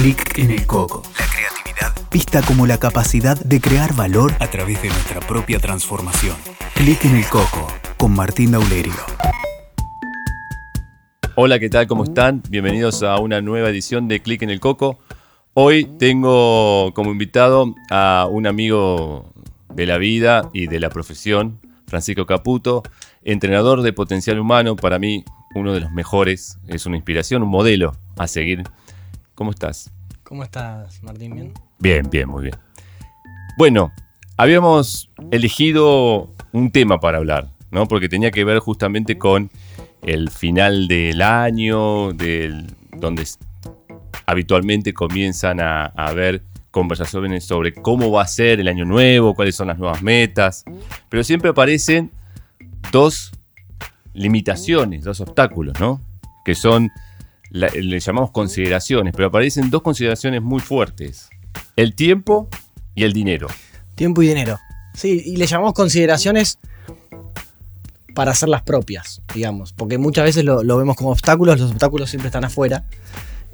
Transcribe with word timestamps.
Clic 0.00 0.38
en 0.38 0.52
el 0.52 0.64
coco. 0.64 1.02
La 1.18 1.26
creatividad 1.26 1.92
vista 2.12 2.40
como 2.42 2.68
la 2.68 2.78
capacidad 2.78 3.36
de 3.36 3.60
crear 3.60 3.96
valor 3.96 4.32
a 4.38 4.46
través 4.46 4.80
de 4.80 4.90
nuestra 4.90 5.18
propia 5.18 5.58
transformación. 5.58 6.36
Clic 6.74 7.04
en 7.04 7.16
el 7.16 7.26
coco 7.26 7.66
con 7.96 8.14
Martín 8.14 8.52
Daulerio. 8.52 8.94
Hola, 11.34 11.58
¿qué 11.58 11.68
tal? 11.68 11.88
¿Cómo 11.88 12.04
están? 12.04 12.44
Bienvenidos 12.48 13.02
a 13.02 13.18
una 13.18 13.40
nueva 13.40 13.70
edición 13.70 14.06
de 14.06 14.22
Clic 14.22 14.40
en 14.42 14.50
el 14.50 14.60
Coco. 14.60 15.00
Hoy 15.54 15.84
tengo 15.98 16.94
como 16.94 17.10
invitado 17.10 17.74
a 17.90 18.28
un 18.30 18.46
amigo 18.46 19.32
de 19.74 19.84
la 19.84 19.98
vida 19.98 20.48
y 20.52 20.68
de 20.68 20.78
la 20.78 20.90
profesión, 20.90 21.58
Francisco 21.88 22.24
Caputo, 22.24 22.84
entrenador 23.24 23.82
de 23.82 23.92
potencial 23.92 24.38
humano, 24.38 24.76
para 24.76 25.00
mí 25.00 25.24
uno 25.56 25.72
de 25.72 25.80
los 25.80 25.90
mejores, 25.90 26.60
es 26.68 26.86
una 26.86 26.94
inspiración, 26.94 27.42
un 27.42 27.48
modelo 27.48 27.96
a 28.16 28.28
seguir. 28.28 28.62
¿Cómo 29.38 29.52
estás? 29.52 29.92
¿Cómo 30.24 30.42
estás, 30.42 31.00
Martín? 31.04 31.32
¿Bien? 31.32 31.52
Bien, 31.78 32.10
bien, 32.10 32.28
muy 32.28 32.42
bien. 32.42 32.56
Bueno, 33.56 33.92
habíamos 34.36 35.12
elegido 35.30 36.34
un 36.50 36.72
tema 36.72 36.98
para 36.98 37.18
hablar, 37.18 37.48
¿no? 37.70 37.86
Porque 37.86 38.08
tenía 38.08 38.32
que 38.32 38.42
ver 38.42 38.58
justamente 38.58 39.16
con 39.16 39.48
el 40.02 40.28
final 40.30 40.88
del 40.88 41.22
año, 41.22 42.12
del, 42.14 42.66
donde 42.96 43.28
habitualmente 44.26 44.92
comienzan 44.92 45.60
a, 45.60 45.84
a 45.84 46.06
haber 46.08 46.42
conversaciones 46.72 47.44
sobre 47.44 47.72
cómo 47.72 48.10
va 48.10 48.22
a 48.22 48.26
ser 48.26 48.58
el 48.58 48.66
año 48.66 48.84
nuevo, 48.84 49.36
cuáles 49.36 49.54
son 49.54 49.68
las 49.68 49.78
nuevas 49.78 50.02
metas, 50.02 50.64
pero 51.08 51.22
siempre 51.22 51.50
aparecen 51.50 52.10
dos 52.90 53.30
limitaciones, 54.14 55.04
dos 55.04 55.20
obstáculos, 55.20 55.78
¿no? 55.78 56.00
Que 56.44 56.56
son, 56.56 56.90
le 57.50 58.00
llamamos 58.00 58.30
consideraciones, 58.30 59.12
pero 59.14 59.28
aparecen 59.28 59.70
dos 59.70 59.82
consideraciones 59.82 60.42
muy 60.42 60.60
fuertes. 60.60 61.28
El 61.76 61.94
tiempo 61.94 62.48
y 62.94 63.04
el 63.04 63.12
dinero. 63.12 63.48
Tiempo 63.94 64.22
y 64.22 64.28
dinero. 64.28 64.58
Sí, 64.94 65.22
y 65.24 65.36
le 65.36 65.46
llamamos 65.46 65.74
consideraciones 65.74 66.58
para 68.14 68.32
hacerlas 68.32 68.62
propias, 68.62 69.22
digamos, 69.32 69.72
porque 69.72 69.96
muchas 69.96 70.24
veces 70.24 70.44
lo, 70.44 70.76
vemos 70.76 70.96
como 70.96 71.10
obstáculos, 71.10 71.60
los 71.60 71.70
obstáculos 71.70 72.10
siempre 72.10 72.26
están 72.26 72.44
afuera, 72.44 72.82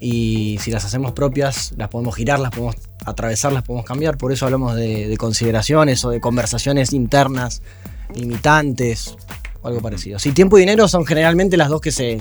y 0.00 0.56
si 0.62 0.70
las 0.70 0.86
hacemos 0.86 1.12
propias, 1.12 1.74
las 1.76 1.90
podemos 1.90 2.14
girar, 2.14 2.40
las 2.40 2.50
podemos 2.50 2.76
atravesar, 3.04 3.52
las 3.52 3.62
podemos 3.62 3.84
cambiar, 3.84 4.16
por 4.16 4.32
eso 4.32 4.46
hablamos 4.46 4.74
de, 4.74 5.06
de 5.06 5.16
consideraciones 5.18 6.02
o 6.06 6.10
de 6.10 6.18
conversaciones 6.18 6.94
internas, 6.94 7.60
limitantes, 8.14 9.16
o 9.60 9.68
algo 9.68 9.82
parecido. 9.82 10.18
Si 10.18 10.32
tiempo 10.32 10.56
y 10.56 10.60
dinero 10.60 10.88
son 10.88 11.04
generalmente 11.04 11.58
las 11.58 11.68
dos 11.68 11.82
que 11.82 11.92
se 11.92 12.18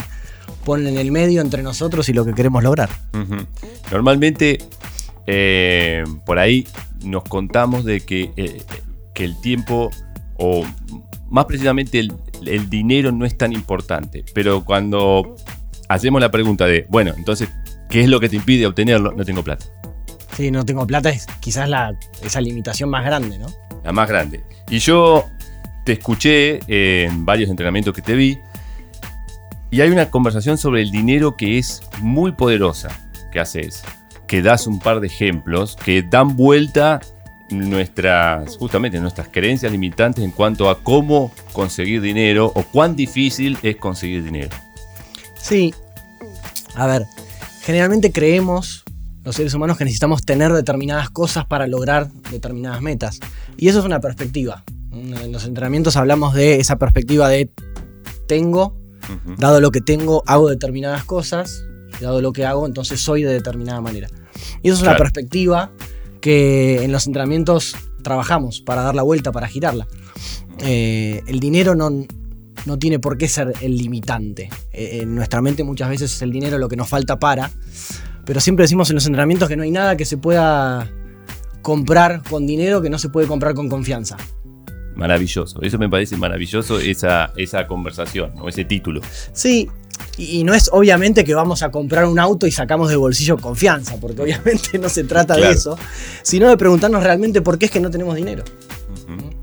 ponen 0.65 0.87
en 0.87 0.97
el 0.97 1.11
medio 1.11 1.41
entre 1.41 1.63
nosotros 1.63 2.07
y 2.09 2.13
lo 2.13 2.25
que 2.25 2.33
queremos 2.33 2.63
lograr. 2.63 2.89
Uh 3.13 3.17
-huh. 3.17 3.47
Normalmente, 3.91 4.59
eh, 5.27 6.03
por 6.25 6.39
ahí 6.39 6.67
nos 7.03 7.23
contamos 7.23 7.83
de 7.85 8.01
que, 8.01 8.31
eh, 8.37 8.61
que 9.13 9.25
el 9.25 9.39
tiempo, 9.41 9.89
o 10.37 10.65
más 11.29 11.45
precisamente 11.45 11.99
el, 11.99 12.13
el 12.45 12.69
dinero 12.69 13.11
no 13.11 13.25
es 13.25 13.37
tan 13.37 13.53
importante, 13.53 14.23
pero 14.33 14.63
cuando 14.63 15.35
hacemos 15.89 16.21
la 16.21 16.31
pregunta 16.31 16.65
de, 16.65 16.85
bueno, 16.89 17.13
entonces, 17.17 17.49
¿qué 17.89 18.01
es 18.01 18.07
lo 18.07 18.19
que 18.19 18.29
te 18.29 18.35
impide 18.35 18.65
obtenerlo? 18.65 19.11
No 19.11 19.25
tengo 19.25 19.43
plata. 19.43 19.65
Sí, 20.35 20.49
no 20.49 20.65
tengo 20.65 20.87
plata 20.87 21.09
es 21.09 21.27
quizás 21.39 21.69
la, 21.69 21.93
esa 22.23 22.41
limitación 22.41 22.89
más 22.89 23.05
grande, 23.05 23.37
¿no? 23.37 23.47
La 23.83 23.91
más 23.91 24.09
grande. 24.09 24.43
Y 24.69 24.79
yo 24.79 25.25
te 25.85 25.93
escuché 25.93 26.59
en 26.67 27.25
varios 27.25 27.49
entrenamientos 27.49 27.93
que 27.93 28.01
te 28.01 28.15
vi 28.15 28.37
y 29.73 29.81
hay 29.81 29.89
una 29.89 30.11
conversación 30.11 30.59
sobre 30.59 30.83
el 30.83 30.91
dinero 30.91 31.35
que 31.35 31.57
es 31.57 31.81
muy 31.99 32.33
poderosa 32.33 32.89
que 33.31 33.39
haces, 33.39 33.81
que 34.27 34.43
das 34.43 34.67
un 34.67 34.77
par 34.77 34.99
de 34.99 35.07
ejemplos 35.07 35.75
que 35.83 36.03
dan 36.03 36.35
vuelta 36.35 37.01
nuestras, 37.49 38.55
justamente 38.57 38.99
nuestras 38.99 39.29
creencias 39.29 39.71
limitantes 39.71 40.23
en 40.23 40.29
cuanto 40.29 40.69
a 40.69 40.83
cómo 40.83 41.31
conseguir 41.53 42.01
dinero 42.01 42.51
o 42.53 42.61
cuán 42.61 42.95
difícil 42.95 43.57
es 43.63 43.77
conseguir 43.77 44.23
dinero. 44.23 44.55
Sí, 45.39 45.73
a 46.75 46.85
ver, 46.85 47.07
generalmente 47.61 48.11
creemos 48.11 48.83
los 49.23 49.35
seres 49.35 49.55
humanos 49.55 49.79
que 49.79 49.85
necesitamos 49.85 50.23
tener 50.23 50.53
determinadas 50.53 51.09
cosas 51.09 51.47
para 51.47 51.65
lograr 51.65 52.11
determinadas 52.29 52.83
metas. 52.83 53.19
Y 53.57 53.69
eso 53.69 53.79
es 53.79 53.85
una 53.85 53.99
perspectiva. 53.99 54.63
En 54.91 55.31
los 55.31 55.45
entrenamientos 55.45 55.97
hablamos 55.97 56.35
de 56.35 56.59
esa 56.59 56.75
perspectiva 56.75 57.27
de 57.27 57.49
tengo, 58.27 58.82
uh 59.09 59.29
-huh. 59.29 59.37
dado 59.37 59.61
lo 59.61 59.71
que 59.71 59.81
tengo, 59.81 60.23
hago 60.25 60.49
determinadas 60.49 61.03
cosas, 61.03 61.65
y 61.99 62.03
dado 62.03 62.21
lo 62.21 62.33
que 62.33 62.45
hago, 62.45 62.65
entonces 62.65 62.99
soy 62.99 63.23
de 63.23 63.33
determinada 63.33 63.81
manera. 63.81 64.09
Y 64.61 64.69
eso 64.69 64.77
es 64.77 64.83
una 64.83 64.97
perspectiva 64.97 65.71
que 66.21 66.83
en 66.83 66.91
los 66.91 67.05
entrenamientos 67.07 67.75
trabajamos 68.01 68.61
para 68.61 68.81
dar 68.81 68.95
la 68.95 69.03
vuelta, 69.03 69.31
para 69.31 69.47
girarla. 69.47 69.87
Eh, 70.59 71.21
el 71.27 71.39
dinero 71.39 71.75
no, 71.75 71.89
no 72.65 72.79
tiene 72.79 72.99
por 72.99 73.17
qué 73.17 73.27
ser 73.27 73.53
el 73.61 73.77
limitante. 73.77 74.49
Eh, 74.71 74.99
en 75.01 75.15
nuestra 75.15 75.41
mente 75.41 75.63
muchas 75.63 75.89
veces 75.89 76.13
es 76.15 76.21
el 76.21 76.31
dinero 76.31 76.57
lo 76.57 76.69
que 76.69 76.75
nos 76.75 76.87
falta 76.87 77.19
para, 77.19 77.51
pero 78.25 78.39
siempre 78.39 78.63
decimos 78.63 78.89
en 78.89 78.95
los 78.95 79.05
entrenamientos 79.05 79.49
que 79.49 79.55
no 79.55 79.63
hay 79.63 79.71
nada 79.71 79.97
que 79.97 80.05
se 80.05 80.17
pueda 80.17 80.91
comprar 81.61 82.21
con 82.29 82.45
dinero 82.45 82.81
que 82.81 82.89
no 82.89 82.99
se 82.99 83.09
puede 83.09 83.27
comprar 83.27 83.53
con 83.53 83.69
confianza. 83.69 84.17
Maravilloso, 84.95 85.61
eso 85.61 85.77
me 85.77 85.89
parece 85.89 86.17
maravilloso, 86.17 86.79
esa, 86.79 87.31
esa 87.35 87.65
conversación 87.67 88.33
o 88.39 88.49
ese 88.49 88.63
título. 88.65 89.01
Sí, 89.31 89.69
y 90.17 90.43
no 90.43 90.53
es 90.53 90.69
obviamente 90.71 91.23
que 91.23 91.33
vamos 91.33 91.63
a 91.63 91.71
comprar 91.71 92.05
un 92.05 92.19
auto 92.19 92.45
y 92.45 92.51
sacamos 92.51 92.89
de 92.89 92.95
bolsillo 92.95 93.37
confianza, 93.37 93.97
porque 93.99 94.21
obviamente 94.21 94.77
no 94.79 94.89
se 94.89 95.03
trata 95.03 95.35
claro. 95.35 95.49
de 95.49 95.55
eso, 95.55 95.77
sino 96.21 96.49
de 96.49 96.57
preguntarnos 96.57 97.03
realmente 97.03 97.41
por 97.41 97.57
qué 97.57 97.65
es 97.65 97.71
que 97.71 97.79
no 97.79 97.89
tenemos 97.89 98.15
dinero. 98.15 98.43
Uh 99.07 99.11
-huh. 99.11 99.33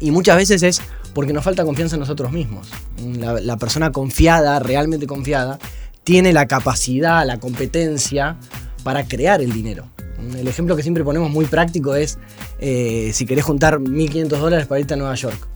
Y 0.00 0.10
muchas 0.10 0.36
veces 0.36 0.62
es 0.62 0.82
porque 1.14 1.32
nos 1.32 1.42
falta 1.42 1.64
confianza 1.64 1.96
en 1.96 2.00
nosotros 2.00 2.30
mismos. 2.30 2.68
La, 3.18 3.40
la, 3.40 3.56
persona 3.56 3.90
confiada, 3.90 4.60
realmente 4.60 5.06
confiada, 5.06 5.58
tiene 6.04 6.32
la 6.32 6.46
capacidad, 6.46 7.26
la 7.26 7.40
competencia 7.40 8.36
para 8.84 9.06
crear 9.08 9.40
el 9.40 9.52
dinero. 9.52 9.88
El 10.36 10.46
ejemplo 10.46 10.76
que 10.76 10.82
siempre 10.82 11.04
ponemos 11.04 11.30
muy 11.30 11.46
práctico 11.46 11.94
es 11.94 12.18
eh, 12.58 13.10
si 13.12 13.26
querés 13.26 13.44
juntar 13.44 13.78
1.500 13.78 14.28
dólares 14.28 14.66
para 14.66 14.80
irte 14.80 14.94
a 14.94 14.96
Nueva 14.96 15.14
York. 15.14 15.48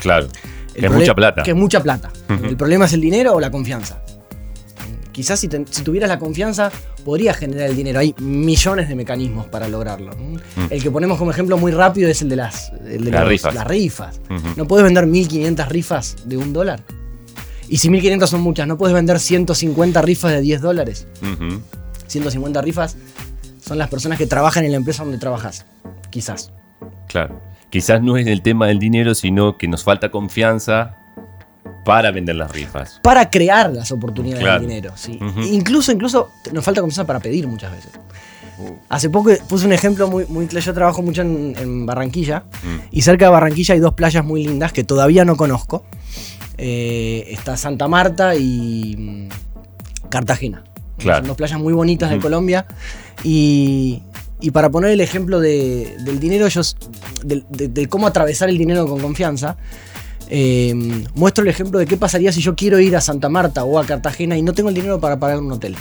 Claro, 0.00 0.28
el 0.74 0.80
que 0.80 0.86
es 0.86 0.92
mucha 0.92 1.14
plata. 1.14 1.42
Que 1.42 1.50
es 1.50 1.56
mucha 1.56 1.82
plata. 1.82 2.10
Uh 2.28 2.32
-huh. 2.32 2.48
El 2.48 2.56
problema 2.56 2.84
es 2.86 2.92
el 2.92 3.00
dinero 3.00 3.34
o 3.34 3.40
la 3.40 3.50
confianza. 3.50 4.02
Quizás 5.12 5.40
si, 5.40 5.48
te, 5.48 5.64
si, 5.70 5.82
tuvieras 5.82 6.10
la 6.10 6.18
confianza 6.18 6.70
podrías 7.02 7.38
generar 7.38 7.70
el 7.70 7.76
dinero. 7.76 8.00
Hay 8.00 8.14
millones 8.18 8.88
de 8.88 8.94
mecanismos 8.94 9.46
para 9.46 9.66
lograrlo. 9.66 10.12
Uh 10.14 10.36
-huh. 10.36 10.68
El 10.70 10.82
que 10.82 10.90
ponemos 10.90 11.16
como 11.16 11.30
ejemplo 11.30 11.56
muy 11.56 11.72
rápido 11.72 12.10
es 12.10 12.20
el 12.20 12.28
de 12.28 12.36
las, 12.36 12.70
el 12.86 13.04
de 13.04 13.10
las 13.10 13.26
rifas. 13.26 13.54
Las 13.54 13.66
rifas. 13.66 14.20
Uh 14.28 14.34
-huh. 14.34 14.56
No 14.56 14.66
puedes 14.66 14.84
vender 14.84 15.06
1.500 15.06 15.68
rifas 15.68 16.16
de 16.26 16.36
un 16.36 16.52
dólar. 16.52 16.82
Y 17.68 17.78
si 17.78 17.88
1.500 17.88 18.26
son 18.26 18.42
muchas, 18.42 18.66
no 18.68 18.76
puedes 18.76 18.94
vender 18.94 19.18
150 19.18 20.02
rifas 20.02 20.32
de 20.32 20.40
10 20.40 20.60
dólares. 20.60 21.06
150 22.06 22.62
rifas 22.62 22.96
son 23.60 23.78
las 23.78 23.88
personas 23.88 24.18
que 24.18 24.26
trabajan 24.26 24.64
en 24.64 24.70
la 24.70 24.76
empresa 24.76 25.02
donde 25.02 25.18
trabajas. 25.18 25.66
Quizás. 26.16 26.50
Claro. 27.08 27.42
Quizás 27.68 28.00
no 28.00 28.16
es 28.16 28.26
el 28.26 28.40
tema 28.40 28.68
del 28.68 28.78
dinero, 28.78 29.14
sino 29.14 29.58
que 29.58 29.68
nos 29.68 29.84
falta 29.84 30.10
confianza 30.10 30.96
para 31.84 32.10
vender 32.10 32.36
las 32.36 32.50
rifas. 32.50 33.00
Para 33.02 33.28
crear 33.28 33.70
las 33.70 33.92
oportunidades 33.92 34.42
claro. 34.42 34.60
del 34.60 34.68
dinero, 34.70 34.92
sí. 34.96 35.18
Uh 35.20 35.24
-huh. 35.26 35.46
Incluso, 35.52 35.92
incluso 35.92 36.30
nos 36.54 36.64
falta 36.64 36.80
confianza 36.80 37.06
para 37.06 37.20
pedir 37.20 37.46
muchas 37.46 37.70
veces. 37.70 37.92
Uh. 38.58 38.76
Hace 38.88 39.10
poco 39.10 39.30
puse 39.46 39.66
un 39.66 39.74
ejemplo 39.74 40.08
muy, 40.08 40.24
muy 40.24 40.48
Yo 40.48 40.72
trabajo 40.72 41.02
mucho 41.02 41.20
en, 41.20 41.54
en 41.58 41.84
Barranquilla. 41.84 42.44
Mm. 42.62 42.76
Y 42.92 43.02
cerca 43.02 43.26
de 43.26 43.32
Barranquilla 43.32 43.74
hay 43.74 43.80
dos 43.80 43.92
playas 43.92 44.24
muy 44.24 44.46
lindas 44.46 44.72
que 44.72 44.84
todavía 44.84 45.26
no 45.26 45.36
conozco. 45.36 45.84
Eh, 46.56 47.26
está 47.28 47.58
Santa 47.58 47.88
Marta 47.88 48.36
y 48.36 48.96
mm, 48.96 50.08
Cartagena. 50.08 50.64
Claro. 50.96 51.18
Son 51.18 51.28
dos 51.28 51.36
playas 51.36 51.60
muy 51.60 51.74
bonitas 51.74 52.08
de 52.08 52.18
Colombia. 52.20 52.64
Y, 53.22 54.02
y, 54.40 54.50
para 54.50 54.70
poner 54.70 54.90
el 54.90 55.00
ejemplo 55.00 55.40
de, 55.40 55.96
del 56.00 56.20
dinero, 56.20 56.46
ellos, 56.46 56.76
de, 57.24 57.44
de, 57.48 57.68
de, 57.68 57.86
cómo 57.88 58.06
atravesar 58.06 58.48
el 58.48 58.58
dinero 58.58 58.86
con 58.86 59.00
confianza, 59.00 59.56
eh, 60.28 60.74
muestro 61.14 61.44
el 61.44 61.48
ejemplo 61.48 61.78
de 61.78 61.86
qué 61.86 61.96
pasaría 61.96 62.32
si 62.32 62.40
yo 62.40 62.56
quiero 62.56 62.80
ir 62.80 62.96
a 62.96 63.00
Santa 63.00 63.28
Marta 63.28 63.64
o 63.64 63.78
a 63.78 63.86
Cartagena 63.86 64.36
y 64.36 64.42
no 64.42 64.52
tengo 64.52 64.68
el 64.68 64.74
dinero 64.74 65.00
para 65.00 65.18
pagar 65.18 65.38
un 65.38 65.52
hotel. 65.52 65.76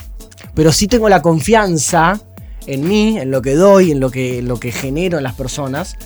Pero 0.54 0.72
sí 0.72 0.88
tengo 0.88 1.10
la 1.10 1.22
confianza 1.22 2.19
en 2.68 2.88
mí, 2.88 3.18
en 3.18 3.31
lo 3.31 3.42
que 3.42 3.56
doy, 3.56 3.92
en 3.92 4.00
lo 4.00 4.10
que, 4.10 4.40
en 4.40 4.48
lo 4.48 4.60
que 4.60 4.72
genero 4.72 5.18
en 5.18 5.24
las 5.24 5.34
personas 5.34 5.98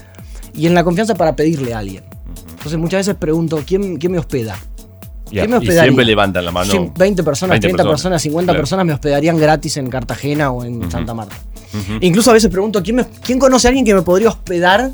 y 0.54 0.68
en 0.68 0.74
la 0.74 0.84
confianza 0.84 1.16
para 1.16 1.36
pedirle 1.36 1.74
a 1.74 1.80
alguien. 1.80 2.04
Entonces 2.52 2.78
muchas 2.78 3.00
veces 3.00 3.16
pregunto, 3.16 3.62
¿quién, 3.66 3.98
quién 3.98 4.12
me 4.12 4.20
hospeda? 4.20 4.58
Yeah, 5.30 5.44
¿Quién 5.44 5.52
me 5.52 5.58
hospedaría? 5.58 5.82
Y 5.82 5.86
siempre 5.86 6.06
levantan 6.06 6.46
la 6.46 6.52
mano. 6.52 6.94
20 6.98 7.24
personas, 7.24 7.54
20 7.60 7.68
30 7.68 7.78
personas, 7.78 7.92
personas 7.92 8.22
50 8.22 8.52
claro. 8.52 8.62
personas 8.62 8.86
me 8.86 8.94
hospedarían 8.94 9.38
gratis 9.38 9.78
en 9.78 9.90
Cartagena 9.90 10.52
o 10.52 10.66
en 10.66 10.78
uh 10.78 10.86
-huh. 10.86 10.92
Santa 10.92 11.14
Marta. 11.14 11.36
Uh 11.74 11.78
-huh. 11.78 11.98
Incluso 12.02 12.32
a 12.32 12.34
veces 12.34 12.50
pregunto, 12.50 12.82
¿quién, 12.84 12.96
me, 12.98 13.06
¿quién 13.24 13.38
conoce 13.40 13.68
a 13.68 13.70
alguien 13.70 13.86
que 13.86 13.94
me 13.94 14.02
podría 14.02 14.30
hospedar 14.30 14.92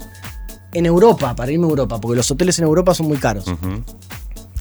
en 0.73 0.85
Europa, 0.85 1.35
para 1.35 1.51
irme 1.51 1.65
a 1.67 1.69
Europa? 1.69 1.99
Porque 2.01 2.17
los 2.17 2.29
hoteles 2.31 2.57
en 2.59 2.65
Europa 2.65 2.93
son 2.93 3.07
muy 3.07 3.17
caros. 3.17 3.47
Uh 3.47 3.51
-huh. 3.51 3.83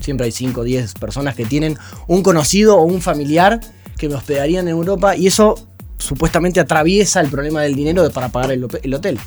Siempre 0.01 0.27
hay 0.27 0.33
5 0.33 0.61
o 0.61 0.65
10 0.65 0.95
personas 0.95 1.35
que 1.35 1.45
tienen 1.47 1.77
un 2.07 2.23
conocido 2.23 2.77
o 2.77 2.83
un 2.85 3.01
familiar 3.01 3.61
que 3.97 4.09
me 4.09 4.15
hospedarían 4.17 4.67
en 4.69 4.75
Europa 4.75 5.17
y 5.17 5.27
eso 5.27 5.55
supuestamente 5.99 6.61
atraviesa 6.61 7.21
el 7.21 7.29
problema 7.29 7.63
del 7.63 7.75
dinero 7.75 8.09
para 8.11 8.29
pagar 8.29 8.53
el, 8.53 8.65
hotel. 8.95 9.19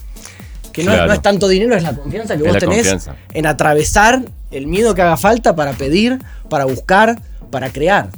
Que 0.71 0.83
no, 0.83 0.91
es- 0.91 0.95
Claro. 0.97 1.07
no 1.07 1.13
es 1.13 1.21
tanto 1.21 1.47
dinero, 1.47 1.75
es 1.75 1.81
la 1.83 1.95
confianza 1.95 2.35
que 2.37 2.43
Es 2.43 2.49
vos 2.49 2.57
tenés 2.59 2.77
confianza. 2.87 3.15
en 3.33 3.45
atravesar 3.47 4.21
el 4.51 4.67
miedo 4.67 4.93
que 4.93 5.01
haga 5.01 5.17
falta 5.17 5.55
para 5.55 5.73
pedir, 5.73 6.19
para 6.49 6.65
buscar, 6.65 7.19
para 7.49 7.69
crear. 7.71 8.09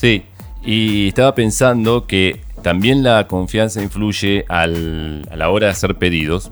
Sí, 0.00 0.22
y 0.64 1.08
estaba 1.08 1.34
pensando 1.34 2.06
que 2.06 2.40
también 2.66 3.04
la 3.04 3.28
confianza 3.28 3.80
influye 3.80 4.44
a 4.48 4.66
la 4.66 5.50
hora 5.50 5.66
de 5.68 5.72
hacer 5.72 5.94
pedidos 5.94 6.50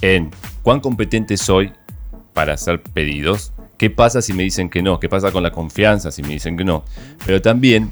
en 0.00 0.30
cuán 0.62 0.80
competente 0.80 1.36
soy 1.36 1.70
para 2.32 2.54
hacer 2.54 2.80
pedidos, 2.80 3.52
qué 3.76 3.90
pasa 3.90 4.22
si 4.22 4.32
me 4.32 4.42
dicen 4.42 4.70
que 4.70 4.80
no, 4.82 4.98
qué 4.98 5.10
pasa 5.10 5.32
con 5.32 5.42
la 5.42 5.50
confianza 5.50 6.10
si 6.10 6.22
me 6.22 6.30
dicen 6.30 6.56
que 6.56 6.64
no, 6.64 6.82
pero 7.26 7.42
también 7.42 7.90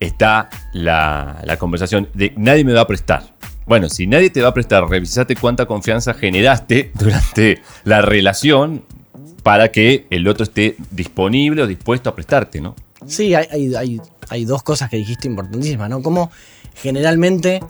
está 0.00 0.50
la, 0.72 1.56
conversación 1.56 2.08
de 2.14 2.32
nadie 2.36 2.64
me 2.64 2.72
va 2.72 2.80
a 2.80 2.86
prestar. 2.88 3.32
Bueno, 3.64 3.88
si 3.88 4.08
nadie 4.08 4.30
te 4.30 4.42
va 4.42 4.48
a 4.48 4.54
prestar, 4.54 4.82
revisate 4.88 5.36
cuánta 5.36 5.66
confianza 5.66 6.14
generaste 6.14 6.90
durante 6.98 7.62
la 7.84 8.02
relación 8.02 8.82
para 9.44 9.70
que 9.70 10.08
el 10.10 10.26
otro 10.26 10.42
esté 10.42 10.74
disponible 10.90 11.62
o 11.62 11.68
dispuesto 11.68 12.10
a 12.10 12.14
prestarte, 12.16 12.60
¿no? 12.60 12.74
Sí, 13.06 13.34
hay, 13.36 13.46
hay- 13.52 13.74
hay- 13.76 14.00
hay 14.30 14.44
dos 14.44 14.62
cosas 14.62 14.90
que 14.90 14.96
dijiste 14.96 15.28
importantísimas, 15.28 15.88
¿no? 15.90 16.02
Como 16.02 16.30
generalmente 16.74 17.60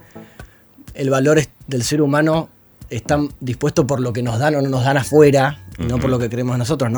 el 0.94 1.10
valor 1.10 1.40
del 1.66 1.82
ser 1.82 2.02
humano 2.02 2.48
está 2.90 3.18
dispuesto 3.40 3.86
por 3.86 4.00
lo 4.00 4.12
que 4.12 4.22
nos 4.22 4.38
dan 4.38 4.54
o 4.54 4.62
no 4.62 4.68
nos 4.68 4.84
dan 4.84 4.98
afuera, 4.98 5.64
no 5.78 5.98
por 5.98 6.10
lo 6.10 6.18
que 6.18 6.28
creemos 6.28 6.58
nosotros, 6.58 6.92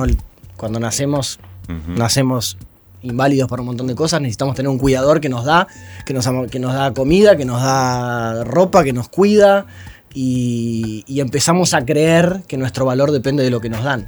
Cuando 0.56 0.80
nacemos, 0.80 1.38
nacemos 1.86 2.58
inválidos 3.02 3.48
por 3.48 3.60
un 3.60 3.66
montón 3.66 3.86
de 3.86 3.94
cosas, 3.94 4.20
necesitamos 4.20 4.56
tener 4.56 4.68
un 4.68 4.78
cuidador 4.78 5.20
que 5.20 5.28
nos 5.28 5.44
da, 5.44 5.68
que 6.04 6.14
nos, 6.14 6.26
que 6.50 6.58
nos 6.58 6.74
da 6.74 6.92
comida, 6.92 7.36
que 7.36 7.44
nos 7.44 7.62
da 7.62 8.44
ropa, 8.44 8.82
que 8.82 8.92
nos 8.92 9.08
cuida, 9.08 9.66
y, 10.12 11.04
y 11.06 11.20
empezamos 11.20 11.74
a 11.74 11.84
creer 11.84 12.42
que 12.48 12.56
nuestro 12.56 12.84
valor 12.84 13.10
depende 13.12 13.42
de 13.42 13.50
lo 13.50 13.60
que 13.60 13.68
nos 13.68 13.84
dan. 13.84 14.06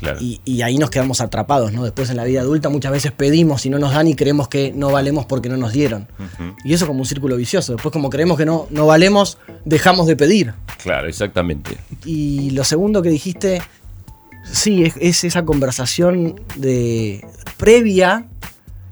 Claro. 0.00 0.18
Y, 0.20 0.40
y 0.44 0.62
ahí 0.62 0.78
nos 0.78 0.90
quedamos 0.90 1.20
atrapados, 1.20 1.72
¿no? 1.72 1.82
Después 1.84 2.08
en 2.10 2.16
la 2.16 2.24
vida 2.24 2.40
adulta 2.40 2.68
muchas 2.68 2.92
veces 2.92 3.12
pedimos 3.12 3.66
y 3.66 3.70
no 3.70 3.78
nos 3.78 3.92
dan 3.92 4.06
y 4.06 4.14
creemos 4.14 4.48
que 4.48 4.72
no 4.72 4.90
valemos 4.90 5.26
porque 5.26 5.48
no 5.48 5.56
nos 5.56 5.72
dieron. 5.72 6.08
Y 6.64 6.72
eso 6.72 6.86
como 6.86 7.00
un 7.00 7.06
círculo 7.06 7.36
vicioso. 7.36 7.72
Después 7.72 7.92
como 7.92 8.10
creemos 8.10 8.38
que 8.38 8.46
no, 8.46 8.66
no 8.70 8.86
valemos, 8.86 9.38
dejamos 9.64 10.06
de 10.06 10.16
pedir. 10.16 10.54
Claro, 10.82 11.08
exactamente. 11.08 11.78
Y 12.04 12.50
lo 12.50 12.64
segundo 12.64 13.02
que 13.02 13.10
dijiste, 13.10 13.60
sí, 14.50 14.84
es, 14.84 14.94
es 15.00 15.24
esa 15.24 15.44
conversación 15.44 16.40
de 16.56 17.26
previa 17.56 18.26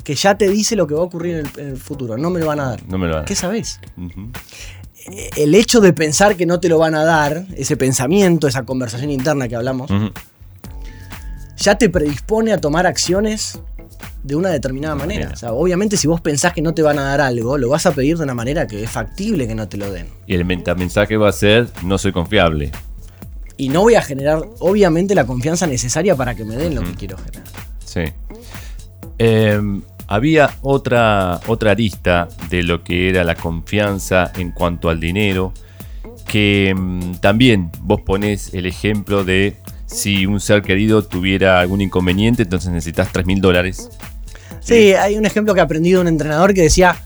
que 0.03 0.15
ya 0.15 0.37
te 0.37 0.49
dice 0.49 0.77
lo 0.77 0.87
que 0.87 0.95
va 0.95 1.01
a 1.01 1.05
ocurrir 1.05 1.37
en 1.37 1.47
el, 1.47 1.61
en 1.61 1.69
el 1.71 1.77
futuro. 1.77 2.17
No 2.17 2.31
me 2.31 2.41
lo 2.41 2.47
van 2.47 2.61
a 2.61 2.71
dar. 2.71 2.89
No 2.89 2.99
me 2.99 3.07
lo 3.07 3.15
van 3.15 3.23
a 3.23 3.27
¿Qué 3.27 3.35
sabes? 3.35 3.81
Ujú. 3.97 4.31
El 5.37 5.55
hecho 5.55 5.81
de 5.81 5.93
pensar 5.93 6.37
que 6.37 6.47
no 6.47 6.59
te 6.59 6.69
lo 6.69 6.79
van 6.79 6.95
a 6.97 7.05
dar, 7.05 7.47
ese 7.57 7.77
pensamiento, 7.77 8.49
esa 8.49 8.65
conversación 8.65 9.11
interna 9.11 9.49
que 9.49 9.55
hablamos. 9.55 9.91
Ya 11.57 11.77
te 11.77 11.89
predispone 11.89 12.53
a 12.53 12.61
tomar 12.61 12.87
acciones 12.87 13.59
de 14.23 14.35
una 14.35 14.51
determinada 14.51 14.95
manera. 14.95 15.07
Manera. 15.07 15.35
O 15.35 15.37
sea, 15.37 15.53
obviamente 15.53 15.97
si 15.97 16.09
vos 16.09 16.21
pensás 16.21 16.53
que 16.53 16.63
no 16.63 16.75
te 16.75 16.83
van 16.83 16.99
a 16.99 17.03
dar 17.03 17.21
algo, 17.21 17.59
lo 17.59 17.69
vas 17.69 17.87
a 17.87 17.93
pedir 17.93 18.17
de 18.17 18.25
una 18.25 18.35
manera 18.35 18.67
que 18.67 18.83
es 18.83 18.91
factible 18.91 19.47
que 19.47 19.55
no 19.55 19.69
te 19.69 19.77
lo 19.77 19.91
den. 19.91 20.09
Y 20.27 20.35
el 20.35 20.45
mensaje 20.45 21.17
va 21.17 21.29
a 21.29 21.33
ser, 21.33 21.69
no 21.85 21.97
soy 21.97 22.13
confiable. 22.13 22.73
Y 23.57 23.69
no 23.69 23.83
voy 23.83 23.95
a 23.95 24.03
generar, 24.03 24.43
obviamente, 24.59 25.15
la 25.15 25.27
confianza 25.27 25.67
necesaria 25.67 26.15
para 26.17 26.35
que 26.35 26.45
me 26.45 26.57
den 26.57 26.75
lo 26.75 26.83
que 26.83 26.93
quiero 26.95 27.17
generar. 27.17 27.45
Sí. 27.85 28.03
Eh, 29.19 29.61
había 30.09 30.51
otra, 30.63 31.41
otra 31.47 31.71
arista 31.71 32.29
de 32.51 32.63
lo 32.63 32.83
que 32.83 33.09
era 33.09 33.25
la 33.25 33.35
confianza 33.35 34.33
en 34.37 34.53
cuanto 34.53 34.89
al 34.89 35.01
dinero, 35.01 35.53
que 36.27 36.75
mm, 36.77 37.15
también 37.17 37.71
vos 37.81 38.01
ponés 38.03 38.53
el 38.55 38.67
ejemplo 38.67 39.25
de 39.25 39.57
si 39.87 40.27
un 40.27 40.41
ser 40.41 40.63
querido 40.63 41.03
tuviera 41.03 41.61
algún 41.61 41.81
inconveniente, 41.81 42.43
entonces 42.43 42.71
necesitas 42.71 43.13
3 43.13 43.27
mil 43.27 43.41
dólares. 43.41 43.89
Sí, 44.61 44.93
hay 44.93 45.17
un 45.17 45.25
ejemplo 45.27 45.55
que 45.55 45.61
aprendí 45.61 45.93
de 45.93 45.99
un 45.99 46.09
entrenador 46.09 46.53
que 46.53 46.63
decía, 46.63 46.97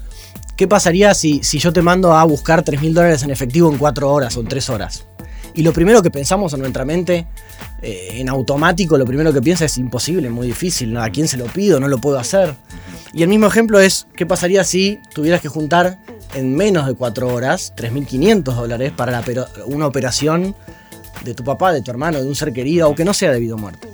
¿qué 0.56 0.66
pasaría 0.66 1.14
si, 1.14 1.42
si 1.42 1.58
yo 1.58 1.72
te 1.72 1.82
mando 1.82 2.14
a 2.14 2.24
buscar 2.24 2.62
3 2.62 2.80
mil 2.80 2.94
dólares 2.94 3.22
en 3.22 3.30
efectivo 3.30 3.70
en 3.70 3.78
4 3.78 4.10
horas 4.10 4.36
o 4.36 4.40
en 4.40 4.48
3 4.48 4.70
horas? 4.70 5.04
Y 5.54 5.62
lo 5.62 5.72
primero 5.72 6.02
que 6.02 6.10
pensamos 6.10 6.52
en 6.54 6.60
nuestra 6.60 6.84
mente, 6.84 7.26
eh, 7.82 8.08
en 8.14 8.28
automático, 8.28 8.96
lo 8.96 9.04
primero 9.04 9.32
que 9.32 9.42
piensa 9.42 9.64
es 9.64 9.78
imposible, 9.78 10.30
muy 10.30 10.46
difícil, 10.46 10.92
¿no? 10.92 11.02
¿a 11.02 11.10
quién 11.10 11.28
se 11.28 11.36
lo 11.36 11.46
pido? 11.46 11.80
No 11.80 11.88
lo 11.88 11.98
puedo 11.98 12.18
hacer. 12.18 12.54
Y 13.12 13.22
el 13.22 13.28
mismo 13.28 13.46
ejemplo 13.46 13.80
es, 13.80 14.06
¿qué 14.16 14.26
pasaría 14.26 14.62
si 14.64 15.00
tuvieras 15.12 15.40
que 15.40 15.48
juntar 15.48 15.98
en 16.34 16.54
menos 16.54 16.86
de 16.86 16.94
4 16.94 17.28
horas 17.28 17.74
3.500 17.76 18.42
dólares 18.54 18.92
para 18.96 19.12
la 19.12 19.48
una 19.66 19.86
operación 19.86 20.54
de 21.24 21.34
tu 21.34 21.44
papá, 21.44 21.72
de 21.72 21.82
tu 21.82 21.90
hermano, 21.90 22.20
de 22.20 22.26
un 22.26 22.34
ser 22.34 22.52
querido, 22.52 22.88
o 22.88 22.94
que 22.94 23.04
no 23.04 23.12
sea 23.14 23.32
debido 23.32 23.56
a 23.56 23.58
muerte? 23.58 23.88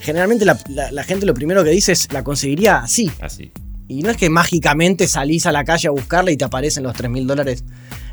Generalmente 0.00 0.44
la, 0.44 0.58
la- 0.68 0.90
la 0.92 1.04
gente 1.04 1.24
lo 1.26 1.34
primero 1.34 1.64
que 1.64 1.70
dice 1.70 1.92
es, 1.92 2.12
la 2.12 2.22
conseguiría 2.24 2.78
así. 2.78 3.10
Así. 3.20 3.50
Y 3.88 4.02
no 4.02 4.10
es 4.10 4.16
que 4.16 4.28
mágicamente 4.30 5.06
salís 5.08 5.46
a 5.46 5.52
la 5.52 5.64
calle 5.64 5.88
a 5.88 5.90
buscarla 5.90 6.30
y 6.30 6.36
te 6.36 6.44
aparecen 6.44 6.82
los 6.82 6.94
3 6.94 7.10
mil 7.10 7.26
dólares 7.26 7.64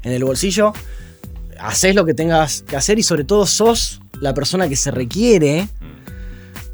en 0.04 0.12
el 0.12 0.24
bolsillo. 0.24 0.74
Haces 1.60 1.94
lo 1.96 2.06
que 2.06 2.14
tengas 2.14 2.64
que 2.64 2.76
hacer 2.76 2.98
y 3.00 3.04
sobre 3.04 3.24
todo 3.24 3.46
sos 3.46 4.02
la 4.20 4.34
persona 4.34 4.68
que 4.70 4.76
se 4.76 4.92
requiere. 4.92 5.68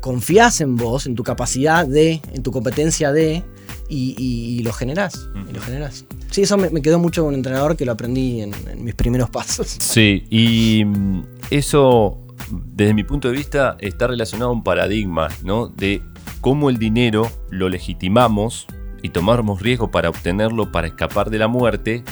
Confías 0.02 0.62
en 0.62 0.76
vos, 0.78 1.06
en 1.06 1.16
tu 1.16 1.24
capacidad 1.24 1.86
de, 1.86 2.22
en 2.34 2.44
tu 2.44 2.52
competencia 2.52 3.12
de, 3.12 3.44
y, 3.90 4.16
y- 4.18 4.60
y 4.60 4.64
lo 4.64 4.72
generás. 4.72 5.28
Y 5.50 5.54
lo 5.54 5.62
generás. 5.62 6.06
Sí, 6.32 6.42
eso 6.42 6.58
me, 6.58 6.82
quedó 6.82 7.00
mucho 7.00 7.22
con 7.22 7.30
un 7.30 7.36
entrenador 7.36 7.76
que 7.76 7.86
lo 7.86 7.94
aprendí 7.94 8.42
en, 8.42 8.54
en 8.70 8.84
mis 8.84 8.96
primeros 8.96 9.30
pasos. 9.30 9.68
Sí, 9.80 10.26
y 10.30 10.84
mm, 10.86 11.24
eso, 11.50 12.20
desde 12.52 12.94
mi 12.94 13.04
punto 13.04 13.30
de 13.30 13.38
vista, 13.38 13.78
está 13.80 14.08
relacionado 14.08 14.52
a 14.52 14.54
un 14.54 14.64
paradigma, 14.64 15.30
¿no? 15.44 15.68
De 15.68 16.02
cómo 16.42 16.70
el 16.70 16.78
dinero 16.78 17.32
lo 17.50 17.70
legitimamos 17.70 18.68
y 19.02 19.10
tomamos 19.10 19.62
riesgo 19.62 19.92
para 19.92 20.10
obtenerlo 20.10 20.72
para 20.72 20.88
escapar 20.88 21.30
de 21.30 21.38
la 21.38 21.48
muerte 21.48 22.04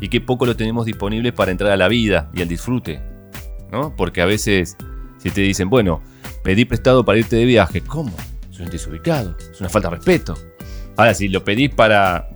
y 0.00 0.08
qué 0.08 0.20
poco 0.20 0.46
lo 0.46 0.56
tenemos 0.56 0.86
disponible 0.86 1.32
para 1.32 1.50
entrar 1.50 1.70
a 1.70 1.76
la 1.76 1.88
vida 1.88 2.30
y 2.32 2.42
al 2.42 2.48
disfrute, 2.48 3.00
¿no? 3.70 3.94
Porque 3.96 4.22
a 4.22 4.26
veces, 4.26 4.76
si 5.18 5.30
te 5.30 5.42
dicen, 5.42 5.68
bueno, 5.68 6.00
pedí 6.42 6.64
prestado 6.64 7.04
para 7.04 7.18
irte 7.18 7.36
de 7.36 7.44
viaje, 7.44 7.82
¿cómo? 7.82 8.12
Es 8.50 8.58
un 8.60 8.70
desubicado, 8.70 9.36
es 9.52 9.60
una 9.60 9.68
falta 9.68 9.90
de 9.90 9.96
respeto. 9.96 10.36
Ahora, 10.96 11.14
si 11.14 11.28
lo 11.28 11.44
pedís 11.44 11.70
para, 11.74 12.28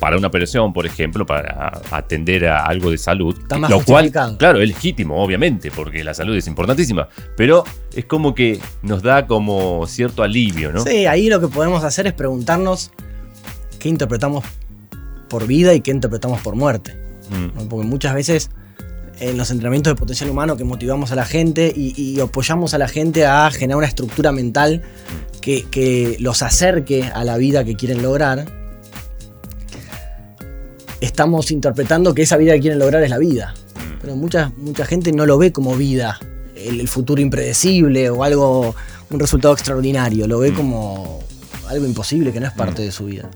para 0.00 0.16
una 0.16 0.28
operación, 0.28 0.72
por 0.72 0.86
ejemplo, 0.86 1.26
para 1.26 1.80
atender 1.90 2.48
a 2.48 2.64
algo 2.64 2.90
de 2.90 2.98
salud, 2.98 3.36
Está 3.38 3.58
más 3.58 3.70
lo 3.70 3.84
cual, 3.84 4.10
claro, 4.10 4.60
es 4.60 4.68
legítimo, 4.68 5.22
obviamente, 5.22 5.70
porque 5.70 6.02
la 6.02 6.14
salud 6.14 6.34
es 6.34 6.46
importantísima, 6.46 7.08
pero 7.36 7.64
es 7.94 8.06
como 8.06 8.34
que 8.34 8.58
nos 8.82 9.02
da 9.02 9.26
como 9.26 9.86
cierto 9.86 10.22
alivio, 10.22 10.72
¿no? 10.72 10.82
Sí, 10.82 11.04
ahí 11.04 11.28
lo 11.28 11.38
que 11.38 11.48
podemos 11.48 11.84
hacer 11.84 12.06
es 12.06 12.14
preguntarnos 12.14 12.90
qué 13.78 13.90
interpretamos 13.90 14.44
por 15.28 15.46
vida 15.46 15.74
y 15.74 15.82
qué 15.82 15.90
interpretamos 15.90 16.40
por 16.40 16.56
muerte. 16.56 16.98
Mm, 17.30 17.58
¿no? 17.58 17.68
Porque 17.68 17.86
muchas 17.86 18.14
veces 18.14 18.50
en 19.20 19.36
los 19.36 19.50
entrenamientos 19.50 19.92
de 19.92 19.96
potencial 19.96 20.30
humano 20.30 20.56
que 20.56 20.64
motivamos 20.64 21.12
a 21.12 21.14
la 21.14 21.26
gente 21.26 21.70
y, 21.76 21.92
y 22.00 22.20
apoyamos 22.20 22.72
a 22.72 22.78
la 22.78 22.88
gente 22.88 23.26
a 23.26 23.50
generar 23.50 23.76
una 23.76 23.86
estructura 23.86 24.32
mental 24.32 24.82
que, 25.42 25.64
que 25.64 26.16
los 26.20 26.42
acerque 26.42 27.04
a 27.04 27.22
la 27.22 27.36
vida 27.36 27.64
que 27.64 27.76
quieren 27.76 28.02
lograr, 28.02 28.59
estamos 31.00 31.50
interpretando 31.50 32.14
que 32.14 32.22
esa 32.22 32.36
vida 32.36 32.52
que 32.54 32.60
quieren 32.60 32.78
lograr 32.78 33.02
es 33.02 33.10
la 33.10 33.18
vida. 33.18 33.54
Pero 34.00 34.16
mucha, 34.16 34.52
mucha 34.56 34.84
gente 34.84 35.12
no 35.12 35.26
lo 35.26 35.38
ve 35.38 35.52
como 35.52 35.76
vida, 35.76 36.18
el, 36.54 36.80
el 36.80 36.88
futuro 36.88 37.20
impredecible 37.20 38.10
o 38.10 38.24
algo, 38.24 38.74
un 39.10 39.20
resultado 39.20 39.54
extraordinario, 39.54 40.26
lo 40.26 40.38
ve 40.38 40.52
como 40.52 41.20
algo 41.68 41.86
imposible 41.86 42.32
que 42.32 42.40
no 42.40 42.46
es 42.46 42.52
parte 42.52 42.82
de 42.82 42.92
su 42.92 43.06
vida. 43.06 43.30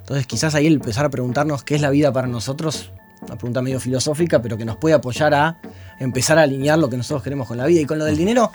Entonces 0.00 0.26
quizás 0.26 0.54
ahí 0.54 0.66
el 0.66 0.74
empezar 0.74 1.04
a 1.04 1.10
preguntarnos 1.10 1.62
qué 1.64 1.74
es 1.74 1.80
la 1.80 1.90
vida 1.90 2.12
para 2.12 2.28
nosotros, 2.28 2.90
una 3.22 3.36
pregunta 3.36 3.62
medio 3.62 3.80
filosófica, 3.80 4.42
pero 4.42 4.56
que 4.56 4.64
nos 4.64 4.76
puede 4.76 4.94
apoyar 4.94 5.32
a 5.34 5.58
empezar 6.00 6.38
a 6.38 6.42
alinear 6.42 6.78
lo 6.78 6.90
que 6.90 6.96
nosotros 6.96 7.22
queremos 7.22 7.46
con 7.46 7.56
la 7.56 7.66
vida. 7.66 7.80
Y 7.80 7.84
con 7.84 7.98
lo 7.98 8.04
del 8.04 8.16
dinero 8.16 8.50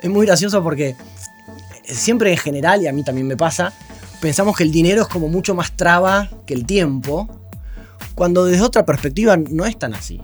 es 0.00 0.10
muy 0.10 0.26
gracioso 0.26 0.62
porque 0.62 0.96
siempre 1.84 2.30
en 2.30 2.38
general, 2.38 2.82
y 2.82 2.86
a 2.86 2.92
mí 2.92 3.02
también 3.02 3.26
me 3.26 3.36
pasa, 3.36 3.72
pensamos 4.20 4.56
que 4.56 4.62
el 4.62 4.72
dinero 4.72 5.02
es 5.02 5.08
como 5.08 5.28
mucho 5.28 5.54
más 5.54 5.72
traba 5.72 6.30
que 6.46 6.54
el 6.54 6.64
tiempo, 6.64 7.28
cuando 8.14 8.44
desde 8.44 8.62
otra 8.62 8.84
perspectiva 8.84 9.36
no 9.36 9.64
es 9.66 9.78
tan 9.78 9.94
así. 9.94 10.20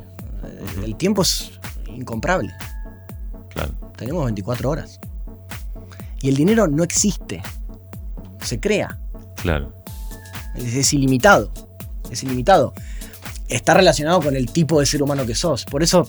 El- 0.79 0.85
El 0.85 0.97
tiempo 0.97 1.23
es 1.23 1.51
incomparable. 1.95 2.53
claro. 3.53 3.73
Tenemos 3.97 4.25
24 4.27 4.71
horas. 4.71 5.01
Y 6.21 6.29
el 6.29 6.37
dinero 6.37 6.69
no 6.69 6.85
existe. 6.85 7.43
Se 8.43 8.61
crea. 8.61 8.99
Claro. 9.43 9.73
Es, 10.55 10.75
es 10.75 10.93
ilimitado. 10.93 11.51
Es 12.11 12.23
ilimitado. 12.23 12.73
Está 13.49 13.75
relacionado 13.75 14.21
con 14.21 14.37
el 14.37 14.51
tipo 14.53 14.79
de 14.79 14.87
ser 14.87 15.03
humano 15.03 15.27
que 15.27 15.35
sos. 15.35 15.65
Por 15.65 15.83
eso, 15.83 16.09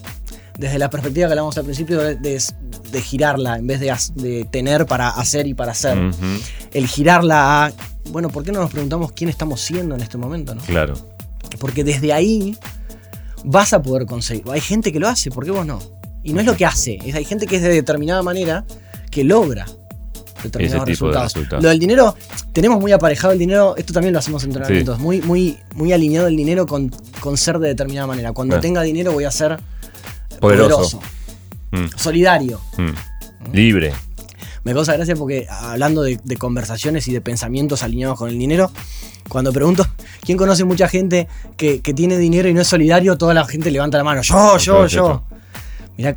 desde 0.57 0.77
la 0.77 0.89
perspectiva 0.89 1.27
que 1.27 1.33
hablamos 1.33 1.57
al 1.57 1.63
principio, 1.65 1.99
de, 1.99 2.15
de- 2.15 2.41
de 2.91 3.01
girarla, 3.01 3.57
en 3.57 3.65
vez 3.67 3.79
de, 3.79 3.91
tener 4.51 4.85
para 4.85 5.09
hacer 5.09 5.45
y 5.47 5.53
para 5.53 5.71
Ujú, 6.09 6.25
el 6.71 6.87
girarla 6.87 7.65
a, 7.67 7.71
bueno, 8.09 8.29
¿por 8.29 8.43
qué 8.43 8.51
no 8.51 8.59
nos 8.61 8.71
preguntamos 8.71 9.11
quién 9.13 9.29
estamos 9.29 9.61
siendo 9.61 9.95
en 9.95 10.01
este 10.01 10.17
momento? 10.17 10.53
no? 10.55 10.61
Claro. 10.63 10.93
Porque 11.59 11.83
desde 11.83 12.13
ahí 12.13 12.57
vas 13.43 13.73
a 13.73 13.81
poder 13.81 14.05
conseguir. 14.05 14.43
Hay 14.51 14.61
gente 14.61 14.91
que 14.91 14.99
lo 14.99 15.07
hace, 15.07 15.29
¿por 15.31 15.45
qué 15.45 15.51
vos 15.51 15.65
no? 15.65 15.79
Y 16.23 16.33
no 16.33 16.39
es 16.41 16.45
lo 16.45 16.55
que 16.55 16.65
hace, 16.65 16.99
es, 17.05 17.15
hay 17.15 17.23
gente 17.25 17.47
que 17.47 17.55
es 17.57 17.61
de 17.61 17.69
determinada 17.69 18.21
manera 18.21 18.65
que 19.09 19.23
logra 19.23 19.65
determinados 20.43 20.85
de 20.85 20.91
resultados. 20.91 21.33
resultados. 21.33 21.63
Lo 21.63 21.69
del 21.69 21.79
dinero, 21.79 22.15
tenemos 22.53 22.79
muy 22.79 22.91
aparejado 22.91 23.33
el 23.33 23.39
dinero, 23.39 23.75
esto 23.77 23.93
también 23.93 24.13
lo 24.13 24.19
hacemos 24.19 24.43
en 24.43 24.49
entrenamientos, 24.49 24.97
Sí. 24.97 25.01
muy, 25.03 25.21
muy, 25.21 25.57
muy 25.75 25.93
alineado 25.93 26.27
el 26.27 26.35
dinero 26.37 26.65
con, 26.65 26.89
con 27.21 27.37
ser 27.37 27.59
de 27.59 27.69
determinada 27.69 28.07
manera. 28.07 28.31
Cuando 28.33 28.55
Ah. 28.57 28.59
tenga 28.61 28.81
dinero 28.81 29.11
voy 29.13 29.23
a 29.25 29.31
ser 29.31 29.57
Poderoso. 30.39 30.99
poderoso, 30.99 31.01
Mm, 31.71 31.85
solidario. 31.97 32.59
mm. 32.77 33.53
Libre. 33.53 33.93
Me 34.63 34.73
causa 34.73 34.93
gracia 34.93 35.15
porque 35.15 35.47
hablando 35.49 36.01
de, 36.03 36.19
de 36.23 36.37
conversaciones 36.37 37.07
y 37.07 37.13
de 37.13 37.21
pensamientos 37.21 37.81
alineados 37.83 38.17
con 38.17 38.29
el 38.29 38.37
dinero, 38.37 38.71
cuando 39.29 39.53
pregunto 39.53 39.85
quién 40.21 40.37
conoce 40.37 40.63
mucha 40.65 40.87
gente 40.87 41.27
que, 41.57 41.81
que 41.81 41.93
tiene 41.93 42.17
dinero 42.17 42.47
y 42.49 42.53
no 42.53 42.61
es 42.61 42.67
solidario, 42.67 43.17
toda 43.17 43.33
la 43.33 43.45
gente 43.45 43.71
levanta 43.71 43.97
la 43.97 44.03
mano. 44.03 44.21
Yo, 44.21 44.57
yo, 44.57 44.87
Yo. 44.87 45.23
Mirá 45.97 46.15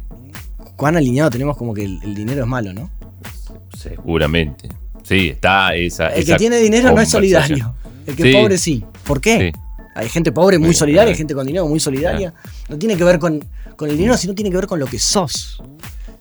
cuán 0.77 0.97
alineado 0.97 1.31
tenemos 1.31 1.57
como 1.57 1.75
que 1.75 1.85
el, 1.85 2.01
el 2.03 2.15
dinero 2.15 2.43
es 2.43 2.47
malo, 2.49 2.73
¿no? 2.73 2.91
Seguramente. 3.77 4.69
Sí, 5.03 5.29
está 5.31 5.75
esa. 5.75 6.09
El 6.09 6.23
esa 6.23 6.33
que 6.33 6.39
tiene 6.39 6.59
dinero 6.59 6.93
no 6.93 7.01
es 7.01 7.09
solidario. 7.11 7.75
El 8.07 8.17
que 8.17 8.23
Sí. 8.23 8.29
es 8.31 8.37
pobre 8.37 8.59
sí. 8.59 8.85
¿Por 9.05 9.21
qué? 9.21 9.53
Sí. 9.53 9.61
Hay 9.95 10.09
gente 10.09 10.33
pobre 10.33 10.59
muy 10.59 10.71
Sí, 10.71 10.75
solidaria, 10.75 11.11
hay 11.11 11.17
gente 11.17 11.35
con 11.35 11.47
dinero 11.47 11.67
muy 11.69 11.79
solidaria. 11.81 12.33
No 12.69 12.79
tiene 12.79 12.97
que 12.97 13.05
ver 13.05 13.19
con, 13.19 13.45
con 13.77 13.91
el 13.91 13.97
dinero, 13.97 14.17
sino 14.17 14.35
tiene 14.35 14.51
que 14.51 14.57
ver 14.57 14.67
con 14.67 14.79
lo 14.79 14.87
que 14.87 14.99
sos. 14.99 15.63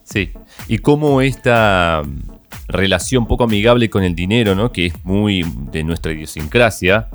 Sí. 0.04 0.32
Y 0.68 0.80
cómo 0.80 1.22
esta 1.22 2.02
mm, 2.06 2.20
relación 2.68 3.28
poco 3.28 3.46
amigable 3.46 3.90
con 3.90 4.04
el 4.04 4.14
dinero, 4.14 4.56
¿no? 4.56 4.72
Que 4.72 4.88
es 4.88 4.94
muy 5.06 5.46
de 5.72 5.84
nuestra 5.84 6.12
idiosincrasia, 6.12 7.08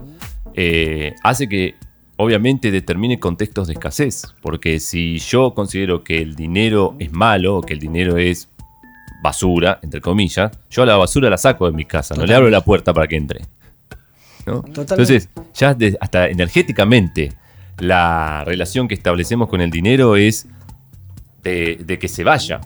eh, 0.56 1.14
hace 1.22 1.48
que 1.48 1.74
obviamente 2.16 2.70
determine 2.70 3.20
contextos 3.20 3.66
de 3.68 3.74
escasez. 3.74 4.34
Porque 4.42 4.80
si 4.80 5.18
yo 5.18 5.54
considero 5.54 6.02
que 6.02 6.20
el 6.22 6.34
dinero 6.34 6.96
es 6.98 7.12
malo 7.12 7.56
o 7.56 7.62
que 7.62 7.74
el 7.74 7.78
dinero 7.80 8.16
es 8.16 8.48
basura, 9.22 9.78
entre 9.82 10.00
comillas, 10.00 10.50
yo 10.70 10.82
a 10.82 10.86
la 10.86 10.96
basura 10.96 11.28
la 11.30 11.36
saco 11.38 11.66
de 11.66 11.72
mi 11.72 11.84
casa, 11.84 12.14
no 12.14 12.24
le 12.26 12.34
abro 12.34 12.48
la 12.50 12.60
puerta 12.62 12.92
para 12.94 13.06
que 13.06 13.16
entre. 13.16 13.40
¿no? 14.46 14.62
Entonces, 14.66 15.28
ya 15.54 15.74
de- 15.74 15.96
hasta 16.00 16.28
energéticamente, 16.28 17.32
la 17.78 18.44
relación 18.44 18.86
que 18.88 18.94
establecemos 18.94 19.48
con 19.48 19.60
el 19.60 19.70
dinero 19.70 20.16
es 20.16 20.46
de, 21.42 21.76
de 21.84 21.98
que 21.98 22.08
se 22.08 22.24
vaya, 22.24 22.60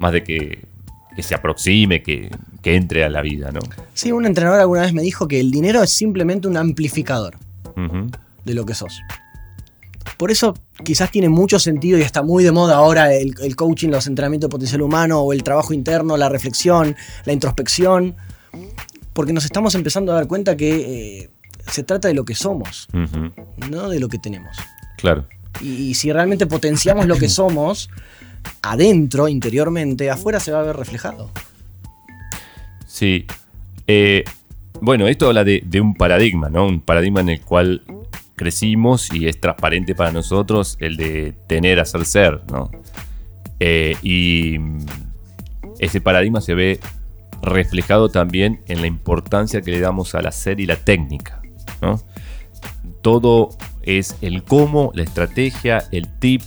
más 0.00 0.12
de 0.12 0.22
que, 0.22 0.64
que 1.16 1.22
se 1.22 1.34
aproxime, 1.34 2.02
que, 2.02 2.30
que 2.62 2.76
entre 2.76 3.02
a 3.02 3.08
la 3.08 3.22
vida, 3.22 3.50
¿no? 3.50 3.60
Sí, 3.94 4.12
un 4.12 4.26
entrenador 4.26 4.60
alguna 4.60 4.82
vez 4.82 4.92
me 4.92 5.02
dijo 5.02 5.26
que 5.26 5.40
el 5.40 5.50
dinero 5.50 5.82
es 5.82 5.90
simplemente 5.90 6.46
un 6.46 6.56
amplificador. 6.56 7.36
De 8.44 8.54
lo 8.54 8.64
que 8.64 8.74
sos. 8.74 9.00
Por 10.16 10.30
eso 10.30 10.54
quizás 10.82 11.10
tiene 11.10 11.28
mucho 11.28 11.58
sentido 11.58 11.98
y 11.98 12.02
está 12.02 12.22
muy 12.22 12.42
de 12.42 12.52
moda 12.52 12.76
ahora 12.76 13.12
el, 13.12 13.34
el 13.42 13.56
coaching, 13.56 13.90
los 13.90 14.06
entrenamientos 14.06 14.48
de 14.48 14.52
potencial 14.52 14.80
humano 14.80 15.20
o 15.20 15.32
el 15.32 15.42
trabajo 15.42 15.74
interno, 15.74 16.16
la 16.16 16.28
reflexión, 16.28 16.96
la 17.24 17.32
introspección, 17.32 18.14
porque 19.12 19.32
nos 19.32 19.44
estamos 19.44 19.74
empezando 19.74 20.12
a 20.12 20.14
dar 20.14 20.26
cuenta 20.26 20.56
que 20.56 21.22
eh, 21.22 21.30
se 21.70 21.82
trata 21.82 22.08
de 22.08 22.14
lo 22.14 22.24
que 22.24 22.34
somos, 22.34 22.88
no 23.70 23.88
de 23.90 24.00
lo 24.00 24.08
que 24.08 24.18
tenemos. 24.18 24.56
Claro. 24.96 25.26
Y, 25.60 25.88
y 25.88 25.94
si 25.94 26.12
realmente 26.12 26.46
potenciamos 26.46 27.06
lo 27.06 27.16
que 27.16 27.28
somos, 27.28 27.90
adentro, 28.62 29.28
interiormente, 29.28 30.10
afuera 30.10 30.40
se 30.40 30.52
va 30.52 30.60
a 30.60 30.62
ver 30.62 30.76
reflejado. 30.76 31.30
Sí. 32.86 33.26
Eh, 33.86 34.24
bueno, 34.80 35.06
esto 35.06 35.28
habla 35.28 35.44
de, 35.44 35.62
un 35.80 35.94
paradigma, 35.94 36.48
¿no? 36.48 36.66
Un 36.66 36.80
paradigma 36.80 37.20
en 37.20 37.30
el 37.30 37.40
cual 37.40 37.82
crecimos 38.34 39.12
y 39.12 39.28
es 39.28 39.40
transparente 39.40 39.94
para 39.94 40.12
nosotros 40.12 40.76
el 40.80 40.96
de 40.96 41.34
tener, 41.46 41.80
hacer, 41.80 42.04
ser, 42.04 42.40
¿no? 42.50 42.70
Eh, 43.60 43.96
y 44.02 44.58
ese 45.78 46.00
paradigma 46.00 46.40
se 46.40 46.54
ve 46.54 46.80
reflejado 47.42 48.08
también 48.10 48.60
en 48.66 48.80
la 48.80 48.86
importancia 48.86 49.62
que 49.62 49.70
le 49.70 49.80
damos 49.80 50.14
al 50.14 50.26
hacer 50.26 50.60
y 50.60 50.66
la 50.66 50.76
técnica, 50.76 51.40
¿no? 51.80 52.00
Todo 53.02 53.50
es 53.82 54.16
el 54.20 54.42
cómo, 54.42 54.90
la 54.94 55.04
estrategia, 55.04 55.84
el 55.92 56.08
tip, 56.18 56.42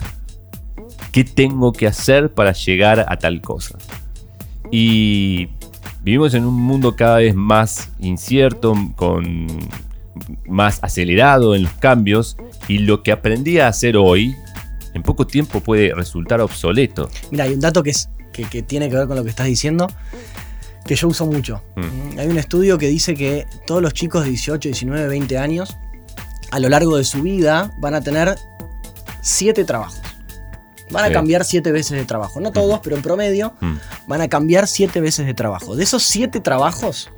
qué 1.11 1.23
tengo 1.23 1.73
que 1.73 1.87
hacer 1.87 2.33
para 2.33 2.53
llegar 2.53 3.05
a 3.07 3.17
tal 3.17 3.41
cosa. 3.41 3.77
Y 4.71 5.49
vivimos 6.03 6.33
en 6.33 6.45
un 6.45 6.55
mundo 6.55 6.95
cada 6.95 7.17
vez 7.17 7.35
más 7.35 7.89
incierto, 7.99 8.75
con 8.95 9.47
más 10.47 10.79
acelerado 10.81 11.55
en 11.55 11.63
los 11.63 11.73
cambios, 11.73 12.37
y 12.67 12.79
lo 12.79 13.03
que 13.03 13.11
aprendí 13.11 13.59
a 13.59 13.67
hacer 13.67 13.97
hoy, 13.97 14.35
en 14.93 15.03
poco 15.03 15.25
tiempo 15.25 15.61
puede 15.61 15.93
resultar 15.93 16.41
obsoleto. 16.41 17.09
Mira, 17.31 17.45
hay 17.45 17.53
un 17.53 17.59
dato 17.59 17.83
que, 17.83 17.91
es, 17.91 18.09
que, 18.33 18.43
que 18.43 18.61
tiene 18.61 18.89
que 18.89 18.95
ver 18.95 19.07
con 19.07 19.15
lo 19.15 19.23
que 19.23 19.29
estás 19.29 19.47
diciendo, 19.47 19.87
que 20.85 20.95
yo 20.95 21.07
uso 21.07 21.25
mucho. 21.25 21.61
Mm. 21.75 22.19
Hay 22.19 22.27
un 22.27 22.37
estudio 22.37 22.77
que 22.77 22.87
dice 22.87 23.15
que 23.15 23.45
todos 23.65 23.81
los 23.81 23.93
chicos 23.93 24.23
de 24.23 24.29
18, 24.29 24.69
19, 24.69 25.07
20 25.07 25.37
años, 25.37 25.77
a 26.51 26.59
lo 26.59 26.69
largo 26.69 26.97
de 26.97 27.03
su 27.03 27.21
vida, 27.21 27.71
van 27.79 27.93
a 27.93 28.01
tener 28.01 28.35
7 29.21 29.63
trabajos. 29.65 30.01
Van 30.91 31.05
a 31.05 31.11
cambiar 31.11 31.45
7 31.45 31.71
veces 31.71 31.97
de 31.97 32.05
trabajo. 32.05 32.39
No 32.39 32.51
todos, 32.51 32.79
pero 32.83 32.95
en 32.95 33.01
promedio 33.01 33.53
Mm. 33.61 33.75
van 34.07 34.21
a 34.21 34.27
cambiar 34.27 34.67
7 34.67 35.01
veces 35.01 35.25
de 35.25 35.33
trabajo. 35.33 35.75
De 35.75 35.83
esos 35.83 36.03
7 36.03 36.39
trabajos, 36.39 37.09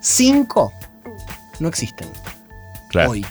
5 0.00 0.72
no 1.60 1.68
existen 1.68 2.08
Claro, 2.88 3.10
hoy. 3.10 3.26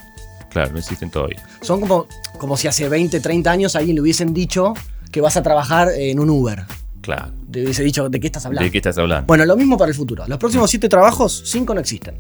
claro, 0.50 0.72
no 0.74 0.80
existen 0.80 1.10
todavía. 1.10 1.42
Son 1.62 1.80
como, 1.80 2.08
como 2.38 2.58
si 2.58 2.68
hace 2.68 2.90
20, 2.90 3.20
30 3.20 3.52
años 3.52 3.76
a 3.76 3.80
alguien 3.80 3.96
le 3.96 4.02
hubiesen 4.02 4.34
dicho 4.34 4.74
que 5.12 5.22
vas 5.22 5.38
a 5.38 5.44
trabajar 5.44 5.90
en 5.96 6.20
un 6.20 6.30
Uber. 6.30 6.66
Claro. 7.02 7.32
Te 7.52 7.64
hubiese 7.64 7.84
dicho, 7.84 8.10
¿de 8.10 8.20
qué 8.20 8.28
estás 8.28 8.46
hablando? 8.46 8.66
¿De 8.66 8.72
qué 8.72 8.80
estás 8.80 8.98
hablando? 8.98 9.28
Bueno, 9.28 9.46
lo 9.46 9.56
mismo 9.56 9.78
para 9.78 9.90
el 9.90 9.96
futuro. 9.96 10.26
Los 10.28 10.38
próximos 10.40 10.70
siete 10.70 10.90
trabajos, 10.90 11.44
cinco 11.46 11.74
no 11.74 11.80
existen. 11.80 12.16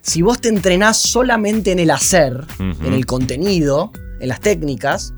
Si 0.00 0.22
vos 0.22 0.40
te 0.40 0.48
entrenás 0.48 0.98
solamente 0.98 1.72
en 1.72 1.78
el 1.80 1.90
hacer, 1.90 2.46
en 2.58 2.92
el 2.92 3.06
contenido, 3.06 3.90
en 4.20 4.28
las 4.28 4.40
técnicas, 4.40 5.12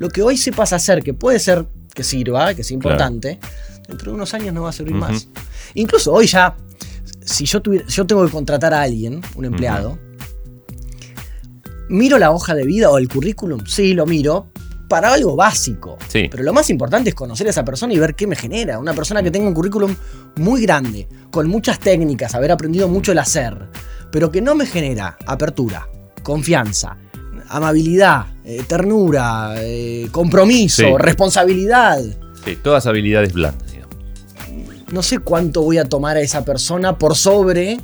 lo 0.00 0.08
que 0.08 0.22
hoy 0.22 0.36
sepas 0.38 0.72
hacer, 0.72 1.02
que 1.02 1.12
puede 1.14 1.38
ser 1.38 1.66
que 1.94 2.02
sirva, 2.04 2.54
que 2.54 2.64
sea 2.64 2.74
importante, 2.74 3.38
dentro 3.86 4.10
de 4.12 4.14
unos 4.16 4.32
años 4.32 4.54
no 4.54 4.62
va 4.62 4.70
a 4.70 4.72
servir 4.72 4.94
más. 4.94 5.28
Incluso 5.74 6.12
hoy 6.12 6.26
ya, 6.26 6.56
si 7.24 7.44
yo, 7.44 7.60
tuviera- 7.60 7.86
yo 7.86 8.06
tengo 8.06 8.24
que 8.24 8.32
contratar 8.32 8.72
a 8.72 8.80
alguien, 8.82 9.20
un 9.34 9.44
empleado, 9.44 9.98
miro 11.88 12.18
la 12.18 12.30
hoja 12.30 12.54
de 12.54 12.64
vida 12.64 12.90
o 12.90 12.98
el 12.98 13.08
currículum, 13.08 13.64
sí, 13.66 13.94
lo 13.94 14.06
miro, 14.06 14.46
para 14.88 15.12
algo 15.12 15.36
básico. 15.36 15.98
Sí. 16.08 16.28
Pero 16.30 16.42
lo 16.42 16.52
más 16.52 16.70
importante 16.70 17.10
es 17.10 17.14
conocer 17.14 17.46
a 17.46 17.50
esa 17.50 17.64
persona 17.64 17.92
y 17.92 17.98
ver 17.98 18.14
qué 18.14 18.26
me 18.26 18.36
genera. 18.36 18.78
Una 18.78 18.92
persona 18.94 19.22
que 19.22 19.30
tenga 19.30 19.46
un 19.48 19.54
currículum 19.54 19.94
muy 20.36 20.62
grande, 20.62 21.08
con 21.30 21.46
muchas 21.48 21.78
técnicas, 21.78 22.34
haber 22.34 22.50
aprendido 22.52 22.88
mucho 22.88 23.12
el 23.12 23.18
hacer, 23.18 23.68
pero 24.10 24.30
que 24.30 24.40
no 24.40 24.54
me 24.54 24.66
genera 24.66 25.16
apertura, 25.26 25.86
confianza, 26.22 26.96
amabilidad, 27.50 28.26
eh, 28.44 28.62
ternura, 28.66 29.54
eh, 29.58 30.08
compromiso, 30.12 30.82
Sí. 30.84 30.88
responsabilidad. 30.98 32.00
Sí, 32.44 32.56
todas 32.62 32.86
habilidades 32.86 33.32
blandas, 33.32 33.70
digamos. 33.72 33.96
No 34.92 35.02
sé 35.02 35.18
cuánto 35.18 35.62
voy 35.62 35.78
a 35.78 35.84
tomar 35.84 36.16
a 36.16 36.20
esa 36.20 36.44
persona 36.44 36.96
por 36.96 37.16
sobre 37.16 37.78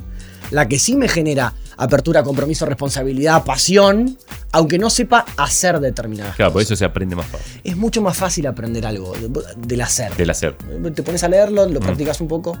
la 0.51 0.67
que 0.67 0.79
sí 0.79 0.95
me 0.95 1.07
genera 1.07 1.53
apertura, 1.77 2.23
compromiso, 2.23 2.65
responsabilidad, 2.65 3.43
pasión, 3.43 4.17
aunque 4.51 4.79
no 4.79 4.89
sepa 4.89 5.25
hacer 5.37 5.79
determinadas 5.79 6.35
Claro, 6.35 6.51
por 6.53 6.61
cosas. 6.61 6.71
eso 6.71 6.75
se 6.79 6.85
aprende 6.85 7.15
más 7.15 7.27
fácil. 7.27 7.61
Es 7.63 7.77
mucho 7.77 8.01
más 8.01 8.17
fácil 8.17 8.47
aprender 8.47 8.85
algo 8.85 9.13
de- 9.13 9.29
del 9.57 9.81
hacer. 9.81 10.15
Del 10.15 10.29
hacer. 10.29 10.55
Te 10.95 11.03
pones 11.03 11.23
a 11.23 11.27
leerlo, 11.29 11.67
lo 11.67 11.79
practicas 11.79 12.19
un 12.19 12.27
poco. 12.27 12.57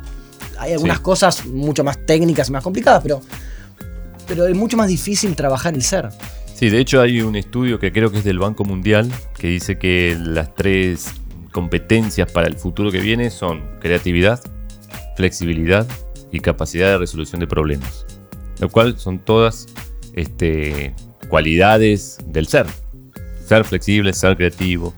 Hay 0.59 0.73
algunas 0.73 0.97
Sí. 0.97 1.03
cosas 1.03 1.45
mucho 1.45 1.83
más 1.83 2.05
técnicas 2.05 2.49
y 2.49 2.51
más 2.51 2.63
complicadas, 2.63 3.01
pero, 3.01 3.21
pero 4.27 4.45
es 4.45 4.55
mucho 4.55 4.77
más 4.77 4.87
difícil 4.87 5.35
trabajar 5.35 5.73
el 5.73 5.81
ser. 5.83 6.09
Sí, 6.57 6.71
de 6.71 6.79
hecho 6.79 7.01
hay 7.01 7.21
un 7.21 7.35
estudio 7.35 7.79
que 7.79 7.91
creo 7.91 8.09
que 8.09 8.17
es 8.17 8.23
del 8.23 8.39
Banco 8.39 8.65
Mundial 8.65 9.11
que 9.37 9.47
dice 9.47 9.77
que 9.77 10.17
las 10.19 10.55
tres 10.55 11.13
competencias 11.51 12.31
para 12.31 12.47
el 12.47 12.55
futuro 12.55 12.91
que 12.91 12.99
viene 12.99 13.29
son 13.29 13.61
creatividad, 13.79 14.41
flexibilidad 15.15 15.85
y 16.31 16.39
capacidad 16.39 16.87
de 16.87 16.97
resolución 16.97 17.41
de 17.41 17.45
problemas. 17.45 18.07
Lo 18.59 18.69
cual 18.69 18.97
son 18.97 19.19
todas 19.19 19.67
este, 20.13 20.95
cualidades 21.29 22.17
del 22.25 22.47
ser. 22.47 22.65
Ser 23.45 23.63
flexible, 23.63 24.11
ser 24.13 24.35
creativo, 24.35 24.95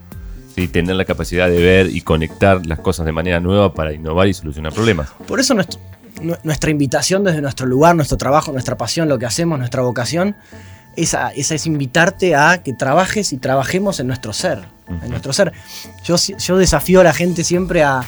¿sí? 0.55 0.69
tener 0.69 0.95
la 0.95 1.03
capacidad 1.03 1.49
de 1.49 1.61
ver 1.61 1.87
y 1.93 1.99
conectar 1.99 2.65
las 2.65 2.79
cosas 2.79 3.05
de 3.05 3.11
manera 3.11 3.41
nueva 3.41 3.73
para 3.73 3.91
innovar 3.91 4.29
y 4.29 4.33
solucionar 4.33 4.71
problemas. 4.71 5.09
Por 5.27 5.41
eso 5.41 5.53
nuestra 5.53 6.71
invitación 6.71 7.25
desde 7.25 7.41
nuestro 7.41 7.67
lugar, 7.67 7.97
nuestro 7.97 8.15
trabajo, 8.15 8.53
nuestra 8.53 8.77
pasión, 8.77 9.09
lo 9.09 9.19
que 9.19 9.25
hacemos, 9.25 9.59
nuestra 9.59 9.81
vocación, 9.81 10.37
esa, 10.95 11.29
esa 11.29 11.55
es 11.55 11.65
invitarte 11.65 12.35
a 12.35 12.61
que 12.63 12.73
trabajes 12.73 13.33
y 13.33 13.37
trabajemos 13.37 13.99
en 13.99 14.07
nuestro 14.07 14.33
ser. 14.33 14.63
En 15.03 15.09
nuestro 15.09 15.33
ser. 15.33 15.53
Yo, 16.03 16.57
desafío 16.57 17.01
a 17.01 17.03
la 17.03 17.13
gente 17.13 17.43
siempre 17.43 17.83
a, 17.83 18.03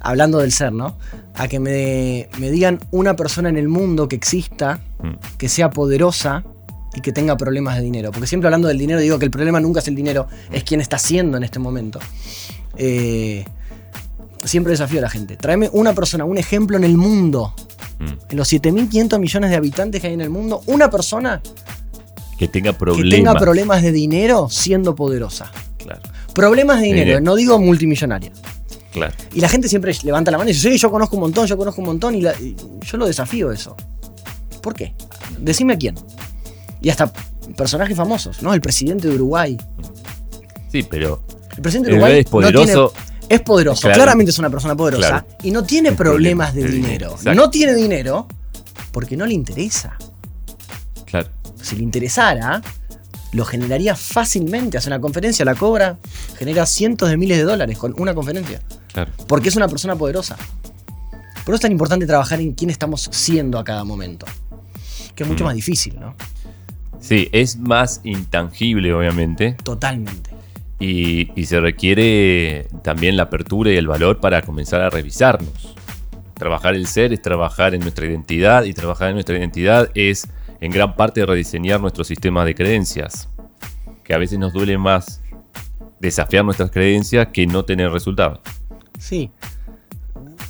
hablando 0.00 0.38
del 0.38 0.52
ser, 0.52 0.72
¿no? 0.72 0.96
A 1.34 1.48
que 1.48 1.58
me, 1.58 2.28
me 2.38 2.50
digan 2.50 2.78
una 2.92 3.16
persona 3.16 3.48
en 3.48 3.56
el 3.56 3.68
mundo 3.68 4.08
que 4.08 4.14
exista, 4.14 4.80
Mm. 5.02 5.14
que 5.38 5.48
sea 5.48 5.70
poderosa 5.70 6.44
y 6.94 7.00
que 7.00 7.12
tenga 7.12 7.36
problemas 7.36 7.76
de 7.76 7.82
dinero. 7.82 8.10
Porque 8.10 8.26
siempre 8.26 8.48
hablando 8.48 8.68
del 8.68 8.78
dinero 8.78 9.00
digo 9.00 9.18
que 9.18 9.24
el 9.24 9.30
problema 9.30 9.60
nunca 9.60 9.80
es 9.80 9.88
el 9.88 9.94
dinero, 9.94 10.28
es 10.50 10.64
quien 10.64 10.80
está 10.80 10.96
haciendo 10.96 11.36
en 11.36 11.44
este 11.44 11.58
momento. 11.58 12.00
Eh, 12.76 13.44
siempre 14.44 14.72
desafío 14.72 14.98
a 14.98 15.02
la 15.02 15.10
gente. 15.10 15.36
Tráeme 15.36 15.70
una 15.72 15.94
persona, 15.94 16.24
un 16.24 16.38
ejemplo 16.38 16.76
en 16.76 16.84
el 16.84 16.96
mundo. 16.96 17.54
Mm. 17.98 18.30
En 18.30 18.36
los 18.36 18.52
7.500 18.52 19.18
millones 19.18 19.50
de 19.50 19.56
habitantes 19.56 20.00
que 20.00 20.08
hay 20.08 20.14
en 20.14 20.20
el 20.20 20.30
mundo, 20.30 20.62
una 20.66 20.90
persona 20.90 21.40
Que 22.40 22.48
tenga 22.48 22.72
que 22.72 22.78
problemas. 22.78 23.10
tenga 23.14 23.34
problemas 23.34 23.82
de 23.82 23.92
dinero 23.92 24.48
siendo 24.50 24.96
poderosa. 24.96 25.52
Claro, 25.78 26.00
Problemas 26.34 26.80
de 26.80 26.86
dinero, 26.86 27.20
no 27.20 27.34
digo 27.36 27.58
multimillonaria. 27.60 28.32
claro. 28.92 29.14
Y 29.34 29.40
la 29.40 29.48
gente 29.48 29.68
siempre 29.68 29.94
levanta 30.02 30.30
la 30.30 30.38
mano 30.38 30.50
y 30.50 30.52
dice, 30.54 30.70
sí, 30.72 30.78
yo 30.78 30.90
conozco 30.90 31.16
un 31.16 31.20
montón, 31.22 31.46
yo 31.46 31.56
conozco 31.56 31.80
un 31.82 31.86
montón. 31.88 32.14
Y, 32.14 32.22
la- 32.22 32.34
y 32.40 32.56
yo 32.82 32.96
lo 32.96 33.06
desafío 33.06 33.52
eso. 33.52 33.76
¿Por 34.62 34.74
qué? 34.74 34.94
Decime 35.38 35.74
a 35.74 35.78
quién. 35.78 35.94
Y 36.80 36.88
hasta 36.88 37.12
personajes 37.56 37.96
famosos, 37.96 38.42
¿no? 38.42 38.54
El 38.54 38.60
presidente 38.60 39.06
de 39.08 39.14
Uruguay. 39.14 39.56
Sí, 40.72 40.82
pero 40.82 41.22
El 41.56 41.62
presidente 41.62 41.90
de 41.90 41.96
Uruguay 41.96 42.18
es 42.20 42.26
poderoso. 42.26 42.64
no 42.82 42.88
tiene- 42.90 43.10
es 43.28 43.40
poderoso, 43.42 43.82
Claro. 43.82 43.94
claramente 43.96 44.30
es 44.30 44.38
una 44.38 44.50
persona 44.50 44.74
poderosa 44.76 45.08
Claro. 45.08 45.26
y 45.42 45.50
no 45.50 45.62
tiene 45.64 45.90
Es 45.90 45.94
problemas 45.94 46.54
de 46.54 46.62
problema 46.62 46.72
de 46.72 46.76
dinero. 46.76 46.86
dinero, 46.88 47.10
exacto. 47.18 47.34
No 47.34 47.50
tiene 47.50 47.74
dinero 47.74 48.26
porque 48.92 49.16
no 49.16 49.26
le 49.26 49.34
interesa. 49.34 49.96
Si 51.62 51.76
le 51.76 51.82
interesara, 51.82 52.62
lo 53.32 53.44
generaría 53.44 53.94
fácilmente. 53.94 54.78
Hace 54.78 54.88
una 54.88 55.00
conferencia, 55.00 55.44
la 55.44 55.54
cobra, 55.54 55.98
genera 56.38 56.66
cientos 56.66 57.08
de 57.10 57.16
miles 57.16 57.38
de 57.38 57.44
dólares 57.44 57.78
con 57.78 57.94
una 57.98 58.14
conferencia. 58.14 58.60
Claro. 58.92 59.10
Porque 59.28 59.48
es 59.48 59.56
una 59.56 59.68
persona 59.68 59.96
poderosa. 59.96 60.36
Por 61.44 61.54
eso 61.54 61.56
es 61.56 61.60
tan 61.62 61.72
importante 61.72 62.06
trabajar 62.06 62.40
en 62.40 62.52
quién 62.52 62.70
estamos 62.70 63.08
siendo 63.12 63.58
a 63.58 63.64
cada 63.64 63.84
momento. 63.84 64.26
Que 65.14 65.22
es 65.24 65.28
mucho 65.28 65.44
Mm. 65.44 65.46
más 65.48 65.54
difícil, 65.56 65.98
¿no? 65.98 66.14
Sí, 67.00 67.28
es 67.32 67.56
más 67.56 68.00
intangible, 68.04 68.92
obviamente. 68.92 69.56
Totalmente. 69.62 70.30
Y, 70.78 71.30
y 71.38 71.46
se 71.46 71.60
requiere 71.60 72.68
también 72.82 73.16
la 73.16 73.24
apertura 73.24 73.70
y 73.70 73.76
el 73.76 73.86
valor 73.86 74.20
para 74.20 74.42
comenzar 74.42 74.80
a 74.82 74.90
revisarnos. 74.90 75.74
Trabajar 76.34 76.74
el 76.74 76.86
ser 76.86 77.12
es 77.12 77.20
trabajar 77.20 77.74
en 77.74 77.80
nuestra 77.82 78.06
identidad 78.06 78.64
y 78.64 78.72
trabajar 78.72 79.08
en 79.08 79.14
nuestra 79.14 79.36
identidad 79.36 79.90
es 79.94 80.26
en 80.60 80.70
gran 80.72 80.94
parte 80.96 81.24
rediseñar 81.24 81.80
nuestro 81.80 82.04
sistema 82.04 82.44
de 82.44 82.54
creencias. 82.54 83.28
Que 84.04 84.14
a 84.14 84.18
veces 84.18 84.38
nos 84.38 84.52
duele 84.52 84.76
más 84.78 85.22
desafiar 86.00 86.44
nuestras 86.44 86.70
creencias 86.70 87.28
que 87.32 87.46
no 87.46 87.64
tener 87.64 87.90
resultados. 87.90 88.40
Sí. 88.98 89.30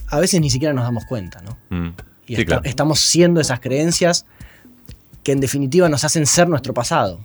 A 0.08 0.18
veces 0.18 0.40
ni 0.40 0.50
siquiera 0.50 0.72
nos 0.74 0.84
damos 0.84 1.04
cuenta, 1.06 1.40
¿no? 1.42 1.56
Mm. 1.70 1.88
Y 2.26 2.34
Sí, 2.36 2.42
esta- 2.42 2.44
claro. 2.46 2.62
estamos 2.64 3.00
siendo 3.00 3.40
esas 3.40 3.60
creencias 3.60 4.26
que 5.22 5.32
en 5.32 5.40
definitiva 5.40 5.88
nos 5.88 6.04
hacen 6.04 6.26
ser 6.26 6.48
nuestro 6.48 6.72
pasado 6.72 7.20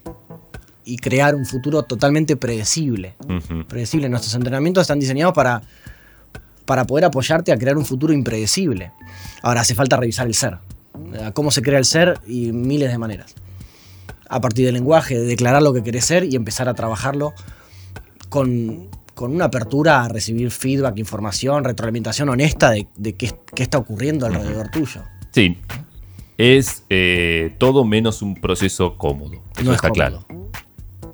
y 0.84 0.98
crear 0.98 1.34
un 1.36 1.46
futuro 1.46 1.84
totalmente 1.84 2.36
predecible. 2.36 3.15
Predecible. 3.68 4.10
Nuestros 4.10 4.36
entrenamientos 4.36 4.82
están 4.82 5.00
diseñados 5.00 5.34
para, 5.34 5.62
para 6.65 6.86
poder 6.86 7.06
apoyarte 7.06 7.51
a 7.51 7.58
crear 7.58 7.77
un 7.77 7.86
futuro 7.86 8.13
impredecible. 8.13 8.92
Ahora 9.42 9.62
hace 9.62 9.74
falta 9.74 9.98
revisar 9.98 10.27
el 10.27 10.34
ser. 10.36 10.58
A 11.24 11.32
Cómo 11.32 11.52
se 11.52 11.62
crea 11.62 11.80
el 11.80 11.86
ser 11.86 12.20
y 12.28 12.52
miles 12.52 12.92
de 12.92 12.98
maneras. 12.98 13.36
A 14.28 14.42
partir 14.42 14.66
del 14.66 14.74
lenguaje, 14.74 15.20
de 15.20 15.25
declarar 15.25 15.62
lo 15.62 15.74
que 15.74 15.84
querés 15.84 16.06
ser 16.06 16.24
y 16.24 16.36
empezar 16.36 16.68
a 16.68 16.74
trabajarlo 16.74 17.34
con, 18.30 18.90
con 19.14 19.34
una 19.34 19.46
apertura 19.46 20.04
a 20.04 20.10
recibir 20.10 20.52
feedback, 20.52 20.98
información, 20.98 21.64
retroalimentación 21.64 22.30
honesta 22.30 22.72
de, 22.72 22.88
de 22.96 23.14
qué, 23.14 23.34
qué 23.54 23.64
está 23.64 23.78
ocurriendo 23.78 24.25
alrededor 24.25 24.70
tuyo. 24.70 25.02
Sí. 25.32 25.58
Es 26.38 26.84
eh, 26.90 27.56
todo 27.60 27.86
menos 27.86 28.22
un 28.22 28.36
proceso 28.36 28.98
cómodo. 28.98 29.42
Eso 29.56 29.64
no 29.64 29.72
es 29.72 29.75
está 29.75 29.90
cómodo. 29.90 29.94
claro. 29.94 30.25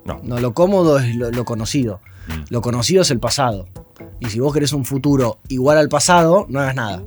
No. 0.04 0.20
No, 0.24 0.40
lo 0.40 0.54
cómodo 0.54 0.98
es 0.98 1.16
lo, 1.16 1.30
lo 1.30 1.46
conocido. 1.46 2.02
Mm. 2.28 2.42
Lo 2.50 2.62
conocido 2.62 3.04
es 3.04 3.12
el 3.12 3.20
pasado. 3.20 3.68
Y 4.20 4.28
si 4.28 4.40
vos 4.40 4.54
querés 4.54 4.74
un 4.74 4.86
futuro 4.86 5.38
igual 5.48 5.78
al 5.78 5.90
pasado, 5.90 6.46
no 6.50 6.60
hagas 6.60 6.76
nada. 6.76 7.04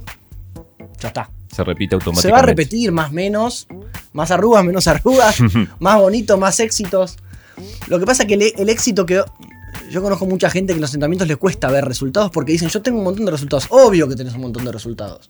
Ya 1.01 1.09
está. 1.09 1.31
Se 1.55 1.63
repite 1.63 1.95
automáticamente. 1.95 2.29
Se 2.29 2.33
va 2.33 2.39
a 2.39 2.43
repetir 2.43 2.91
más 2.91 3.13
menos, 3.13 3.69
más 4.13 4.31
arrugas, 4.33 4.65
menos 4.65 4.89
arrugas, 4.89 5.37
más 5.79 6.01
bonito, 6.01 6.37
más 6.37 6.59
éxitos. 6.59 7.17
Lo 7.87 8.01
que 8.01 8.07
pasa 8.07 8.25
es 8.25 8.29
que 8.29 8.35
el, 8.35 8.43
el 8.57 8.69
éxito 8.69 9.07
que... 9.07 9.23
Yo 9.91 10.03
conozco 10.03 10.27
mucha 10.27 10.51
gente 10.51 10.73
que 10.73 10.79
en 10.79 10.81
los 10.81 10.93
entrenamientos 10.93 11.29
les 11.29 11.37
cuesta 11.37 11.71
ver 11.71 11.85
resultados 11.85 12.31
porque 12.33 12.53
dicen, 12.53 12.69
yo 12.69 12.83
tengo 12.83 12.99
un 12.99 13.05
montón 13.05 13.25
de 13.25 13.31
resultados. 13.31 13.67
Obvio 13.71 14.09
que 14.09 14.17
tenés 14.17 14.35
un 14.35 14.41
montón 14.41 14.65
de 14.65 14.73
resultados. 14.73 15.29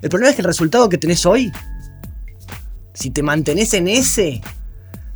El 0.00 0.08
problema 0.08 0.30
es 0.30 0.36
que 0.36 0.42
el 0.42 0.46
resultado 0.46 0.88
que 0.88 0.96
tenés 0.96 1.26
hoy, 1.26 1.52
si 2.94 3.10
te 3.10 3.22
mantenés 3.22 3.74
en 3.74 3.88
ese, 3.88 4.40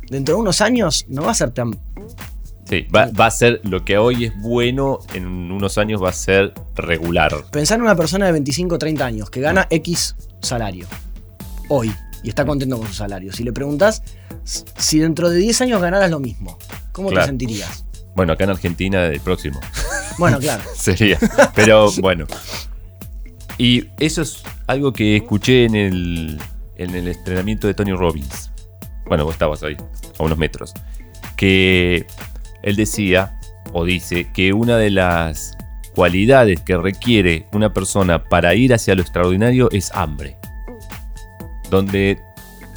dentro 0.09 0.35
de 0.35 0.41
unos 0.41 0.61
años, 0.61 1.05
no 1.07 1.23
va 1.23 1.31
a 1.31 1.35
ser 1.35 1.51
tan... 1.51 1.71
Sí, 2.69 2.85
va, 2.93 3.09
va 3.19 3.27
a 3.27 3.31
ser 3.31 3.61
lo 3.63 3.85
que 3.85 3.97
hoy 3.97 4.25
es 4.25 4.41
bueno, 4.41 4.99
en 5.13 5.25
unos 5.25 5.77
años 5.79 6.03
va 6.03 6.09
a 6.09 6.13
ser 6.13 6.53
regular. 6.75 7.45
Pensar 7.51 7.77
en 7.77 7.83
una 7.83 7.95
persona 7.95 8.25
de 8.27 8.33
25 8.33 8.75
o 8.75 8.77
30 8.77 9.05
años 9.05 9.29
que 9.29 9.39
gana 9.39 9.67
X 9.69 10.15
salario 10.45 10.87
hoy 11.69 11.93
y 12.23 12.29
está 12.29 12.45
contento 12.45 12.77
con 12.77 12.87
su 12.87 12.93
salario. 12.93 13.33
Si 13.33 13.43
le 13.43 13.51
preguntas 13.53 14.01
si 14.43 14.99
dentro 14.99 15.29
de 15.29 15.37
10 15.39 15.61
años 15.61 15.81
ganaras 15.81 16.09
lo 16.11 16.19
mismo, 16.19 16.57
¿cómo 16.91 17.09
Claro. 17.09 17.25
te 17.25 17.29
sentirías? 17.29 17.85
Bueno, 18.15 18.33
acá 18.33 18.45
en 18.45 18.51
Argentina 18.51 19.05
el 19.07 19.19
próximo 19.19 19.59
Bueno, 20.17 20.39
claro. 20.39 20.63
sería. 20.75 21.19
Pero 21.53 21.91
bueno. 21.99 22.25
Y 23.57 23.87
eso 23.99 24.21
es 24.21 24.43
algo 24.67 24.93
que 24.93 25.17
escuché 25.17 25.65
en 25.65 25.75
el, 25.75 26.41
en 26.77 26.95
el 26.95 27.07
entrenamiento 27.07 27.67
de 27.67 27.73
Tony 27.73 27.93
Robbins. 27.93 28.51
Bueno, 29.07 29.23
vos 29.25 29.33
estabas 29.35 29.63
ahí, 29.63 29.77
a 30.19 30.23
unos 30.23 30.37
metros. 30.37 30.73
Que 31.37 32.05
él 32.63 32.75
decía, 32.75 33.39
o 33.73 33.85
dice, 33.85 34.31
que 34.33 34.51
una 34.53 34.77
de 34.77 34.89
las 34.89 35.55
cualidades 35.95 36.61
que 36.61 36.77
requiere 36.77 37.47
una 37.53 37.73
persona 37.73 38.23
para 38.23 38.53
ir 38.53 38.73
hacia 38.73 38.95
lo 38.95 39.01
extraordinario 39.01 39.69
es 39.71 39.91
hambre. 39.93 40.37
Donde 41.69 42.19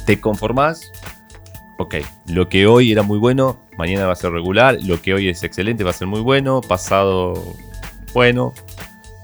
te 0.05 0.19
conformás, 0.19 0.91
ok, 1.77 1.95
lo 2.27 2.49
que 2.49 2.65
hoy 2.65 2.91
era 2.91 3.03
muy 3.03 3.19
bueno, 3.19 3.59
mañana 3.77 4.07
va 4.07 4.13
a 4.13 4.15
ser 4.15 4.31
regular, 4.31 4.77
lo 4.81 5.01
que 5.01 5.13
hoy 5.13 5.29
es 5.29 5.43
excelente 5.43 5.83
va 5.83 5.91
a 5.91 5.93
ser 5.93 6.07
muy 6.07 6.21
bueno, 6.21 6.61
pasado 6.61 7.33
bueno, 8.13 8.53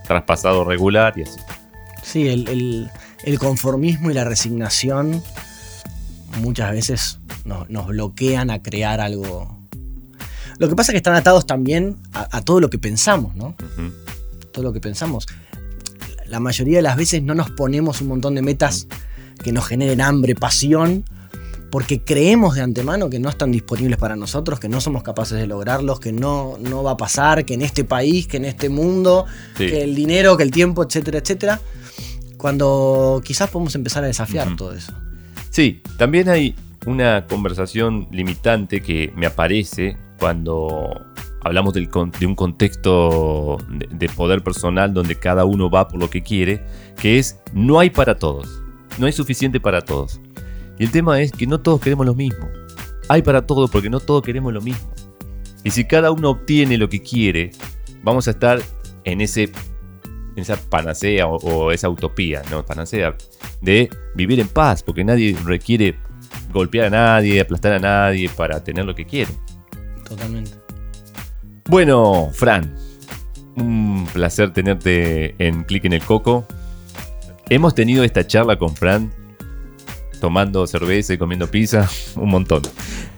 traspasado 0.05 0.63
regular 0.63 1.13
y 1.17 1.23
así. 1.23 1.39
Sí, 2.03 2.27
el, 2.27 3.39
conformismo 3.39 4.12
y 4.12 4.13
la 4.13 4.23
resignación 4.23 5.23
muchas 6.39 6.71
veces 6.71 7.19
nos 7.45 7.88
bloquean 7.88 8.51
a 8.51 8.62
crear 8.62 9.01
algo. 9.01 9.54
Lo 10.59 10.69
que 10.69 10.75
pasa 10.75 10.91
es 10.91 10.93
que 10.93 10.97
están 10.97 11.15
atados 11.15 11.45
también 11.45 11.97
a, 12.13 12.37
a 12.37 12.41
todo 12.41 12.59
lo 12.59 12.69
que 12.69 12.77
pensamos, 12.77 13.35
¿no? 13.35 13.55
Todo 14.51 14.63
lo 14.63 14.73
que 14.73 14.79
pensamos. 14.79 15.27
La 16.27 16.39
mayoría 16.39 16.77
de 16.77 16.81
las 16.81 16.95
veces 16.95 17.21
no 17.23 17.35
nos 17.35 17.51
ponemos 17.51 18.01
un 18.01 18.07
montón 18.07 18.35
de 18.35 18.41
metas 18.41 18.87
que 19.43 19.51
nos 19.51 19.65
generen 19.67 20.01
hambre, 20.01 20.33
pasión, 20.33 21.03
porque 21.71 22.01
creemos 22.01 22.55
de 22.55 22.61
antemano 22.61 23.09
que 23.09 23.19
no 23.19 23.27
están 23.29 23.51
disponibles 23.51 23.97
para 23.97 24.15
nosotros, 24.15 24.59
que 24.59 24.69
no 24.69 24.79
somos 24.79 25.03
capaces 25.03 25.37
de 25.37 25.45
lograrlos, 25.45 25.99
que 25.99 26.13
no, 26.13 26.57
no 26.59 26.83
va 26.83 26.91
a 26.91 26.97
pasar, 26.97 27.43
que 27.43 27.53
en 27.55 27.61
este 27.61 27.83
país, 27.83 28.27
que 28.27 28.37
en 28.37 28.45
este 28.45 28.69
mundo, 28.69 29.25
Sí. 29.57 29.67
que 29.67 29.83
el 29.83 29.93
dinero, 29.93 30.37
que 30.37 30.43
el 30.43 30.51
tiempo, 30.51 30.83
etcétera, 30.83 31.19
etcétera. 31.19 31.59
Cuando 32.37 33.21
quizás 33.23 33.49
podemos 33.49 33.75
empezar 33.75 34.03
a 34.03 34.07
desafiar 34.07 34.55
todo 34.55 34.73
eso. 34.73 34.93
Sí, 35.49 35.81
también 35.97 36.29
hay 36.29 36.55
una 36.85 37.25
conversación 37.27 38.07
limitante 38.11 38.81
que 38.81 39.11
me 39.15 39.25
aparece 39.25 39.97
cuando 40.19 41.06
hablamos 41.41 41.73
del 41.73 41.89
de 42.19 42.25
un 42.25 42.36
contexto 42.36 43.58
de 43.69 44.10
poder 44.10 44.41
personal 44.43 44.93
donde 44.93 45.15
cada 45.15 45.45
uno 45.45 45.69
va 45.69 45.88
por 45.88 45.99
lo 45.99 46.10
que 46.10 46.23
quiere, 46.23 46.65
que 46.99 47.19
es 47.19 47.39
no 47.54 47.80
hay 47.80 47.89
para 47.89 48.15
todos, 48.15 48.62
no 48.97 49.06
hay 49.06 49.12
suficiente 49.12 49.60
para 49.60 49.82
todos. 49.82 50.19
Y 50.80 50.84
el 50.84 50.91
tema 50.91 51.21
es 51.21 51.32
que 51.32 51.47
no 51.47 51.60
todos 51.60 51.80
queremos 51.80 52.06
lo 52.06 52.15
mismo. 52.15 52.47
Hay 53.08 53.21
para 53.21 53.45
todos 53.45 53.69
porque 53.69 53.89
no 53.89 53.99
todos 53.99 54.23
queremos 54.23 54.51
lo 54.54 54.62
mismo. 54.62 54.89
Y 55.63 55.71
si 55.71 55.86
cada 55.86 56.12
uno 56.12 56.32
obtiene 56.32 56.78
lo 56.78 56.89
que 56.89 57.01
quiere, 57.01 57.51
vamos 58.04 58.28
a 58.28 58.32
estar 58.32 58.60
en 59.04 59.21
ese 59.21 59.51
en 60.36 60.41
esa 60.41 60.58
panacea 60.58 61.28
o, 61.28 61.38
o 61.38 61.71
esa 61.71 61.89
utopía, 61.89 62.41
no 62.51 62.65
panacea, 62.65 63.15
de 63.62 63.89
vivir 64.15 64.39
en 64.39 64.49
paz, 64.49 64.84
porque 64.84 65.04
nadie 65.04 65.38
requiere 65.45 65.97
golpear 66.51 66.88
a 66.88 66.89
nadie, 66.89 67.39
aplastar 67.39 67.73
a 67.73 67.80
nadie 67.80 68.30
para 68.30 68.63
tener 68.63 68.86
lo 68.86 68.95
que 68.95 69.06
quiere. 69.06 69.32
Totalmente. 70.15 70.51
Bueno, 71.67 72.30
Fran, 72.32 72.73
un 73.58 74.08
placer 74.13 74.54
tenerte 74.54 75.36
en 75.45 75.63
Click 75.63 75.84
en 75.86 75.93
el 75.93 76.01
Coco. 76.01 76.45
Hemos 77.49 77.75
tenido 77.75 78.04
esta 78.06 78.25
charla 78.25 78.58
con 78.58 78.75
Fran, 78.75 79.12
tomando 80.21 80.65
cerveza 80.67 81.13
y 81.13 81.17
comiendo 81.17 81.51
pizza, 81.51 81.89
un 82.15 82.30
montón. 82.30 82.62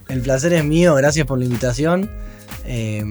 El 0.10 0.22
placer 0.22 0.54
es 0.54 0.66
mío, 0.66 0.96
gracias 0.96 1.28
por 1.28 1.38
la 1.38 1.46
invitación. 1.46 2.10
Eh, 2.66 3.04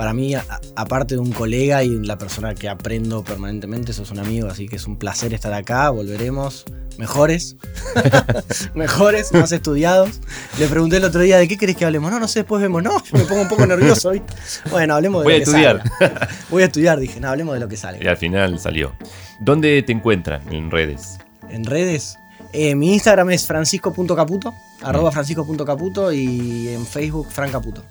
para 0.00 0.14
mí, 0.14 0.34
a- 0.34 0.46
aparte 0.76 1.14
de 1.16 1.20
un 1.20 1.30
colega 1.30 1.84
y 1.84 1.90
la 2.06 2.16
persona 2.16 2.54
que 2.54 2.70
aprendo 2.70 3.22
permanentemente, 3.22 3.92
sos 3.92 4.10
un 4.10 4.18
amigo, 4.18 4.48
así 4.48 4.66
que 4.66 4.76
es 4.76 4.86
un 4.86 4.96
placer 4.98 5.34
estar 5.34 5.52
acá, 5.52 5.90
volveremos. 5.90 6.64
mejores, 6.96 7.56
mejores, 8.74 9.30
más 9.34 9.52
estudiados. 9.52 10.20
Le 10.58 10.68
pregunté 10.68 10.96
el 10.96 11.04
otro 11.04 11.20
día, 11.20 11.36
¿de 11.36 11.46
qué 11.48 11.58
querés 11.58 11.76
que 11.76 11.84
hablemos? 11.84 12.10
No, 12.10 12.18
no 12.18 12.28
sé, 12.28 12.38
después 12.38 12.62
vemos. 12.62 12.82
No, 12.82 12.92
yo 13.04 13.18
me 13.18 13.24
pongo 13.24 13.42
un 13.42 13.48
poco 13.48 13.66
nervioso, 13.66 14.08
¿viste? 14.12 14.32
Bueno, 14.70 14.94
hablemos 14.94 15.20
de 15.20 15.24
Voy 15.24 15.32
lo 15.32 15.36
a 15.36 15.38
que 15.38 15.42
estudiar. 15.50 15.82
salga. 15.98 16.28
Voy 16.50 16.62
a 16.62 16.66
estudiar, 16.66 16.98
dije, 16.98 17.20
no, 17.20 17.28
hablemos 17.28 17.52
de 17.52 17.60
lo 17.60 17.68
que 17.68 17.76
sale. 17.76 17.98
Y 18.02 18.06
al 18.06 18.16
final 18.16 18.58
salió. 18.58 18.94
¿Dónde 19.40 19.82
te 19.82 19.92
encuentran 19.92 20.40
en 20.50 20.70
redes? 20.70 21.18
En 21.50 21.64
redes, 21.66 22.16
eh, 22.54 22.74
mi 22.74 22.94
Instagram 22.94 23.30
es 23.32 23.44
francisco.caputo, 23.46 24.52
Mm. 24.52 24.86
arroba 24.86 25.12
francisco.caputo 25.12 26.10
y 26.10 26.68
en 26.68 26.86
Facebook, 26.86 27.28
francaputo. 27.30 27.82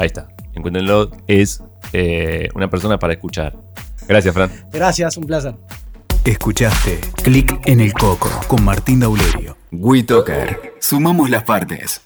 Ahí 0.00 0.06
está. 0.08 0.26
Encuéntrenlo. 0.56 1.10
Es 1.28 1.62
eh, 1.92 2.48
una 2.54 2.68
persona 2.68 2.98
para 2.98 3.12
escuchar. 3.12 3.56
Gracias, 4.08 4.34
Fran. 4.34 4.50
Gracias, 4.72 5.16
un 5.16 5.24
placer. 5.26 5.54
Escuchaste 6.24 7.00
Clic 7.22 7.60
en 7.66 7.78
el 7.80 7.92
Coco 7.92 8.28
con 8.48 8.64
Martín 8.64 8.98
Daulerio. 8.98 9.56
WeToker. 9.70 10.74
Sumamos 10.80 11.30
las 11.30 11.44
partes. 11.44 12.05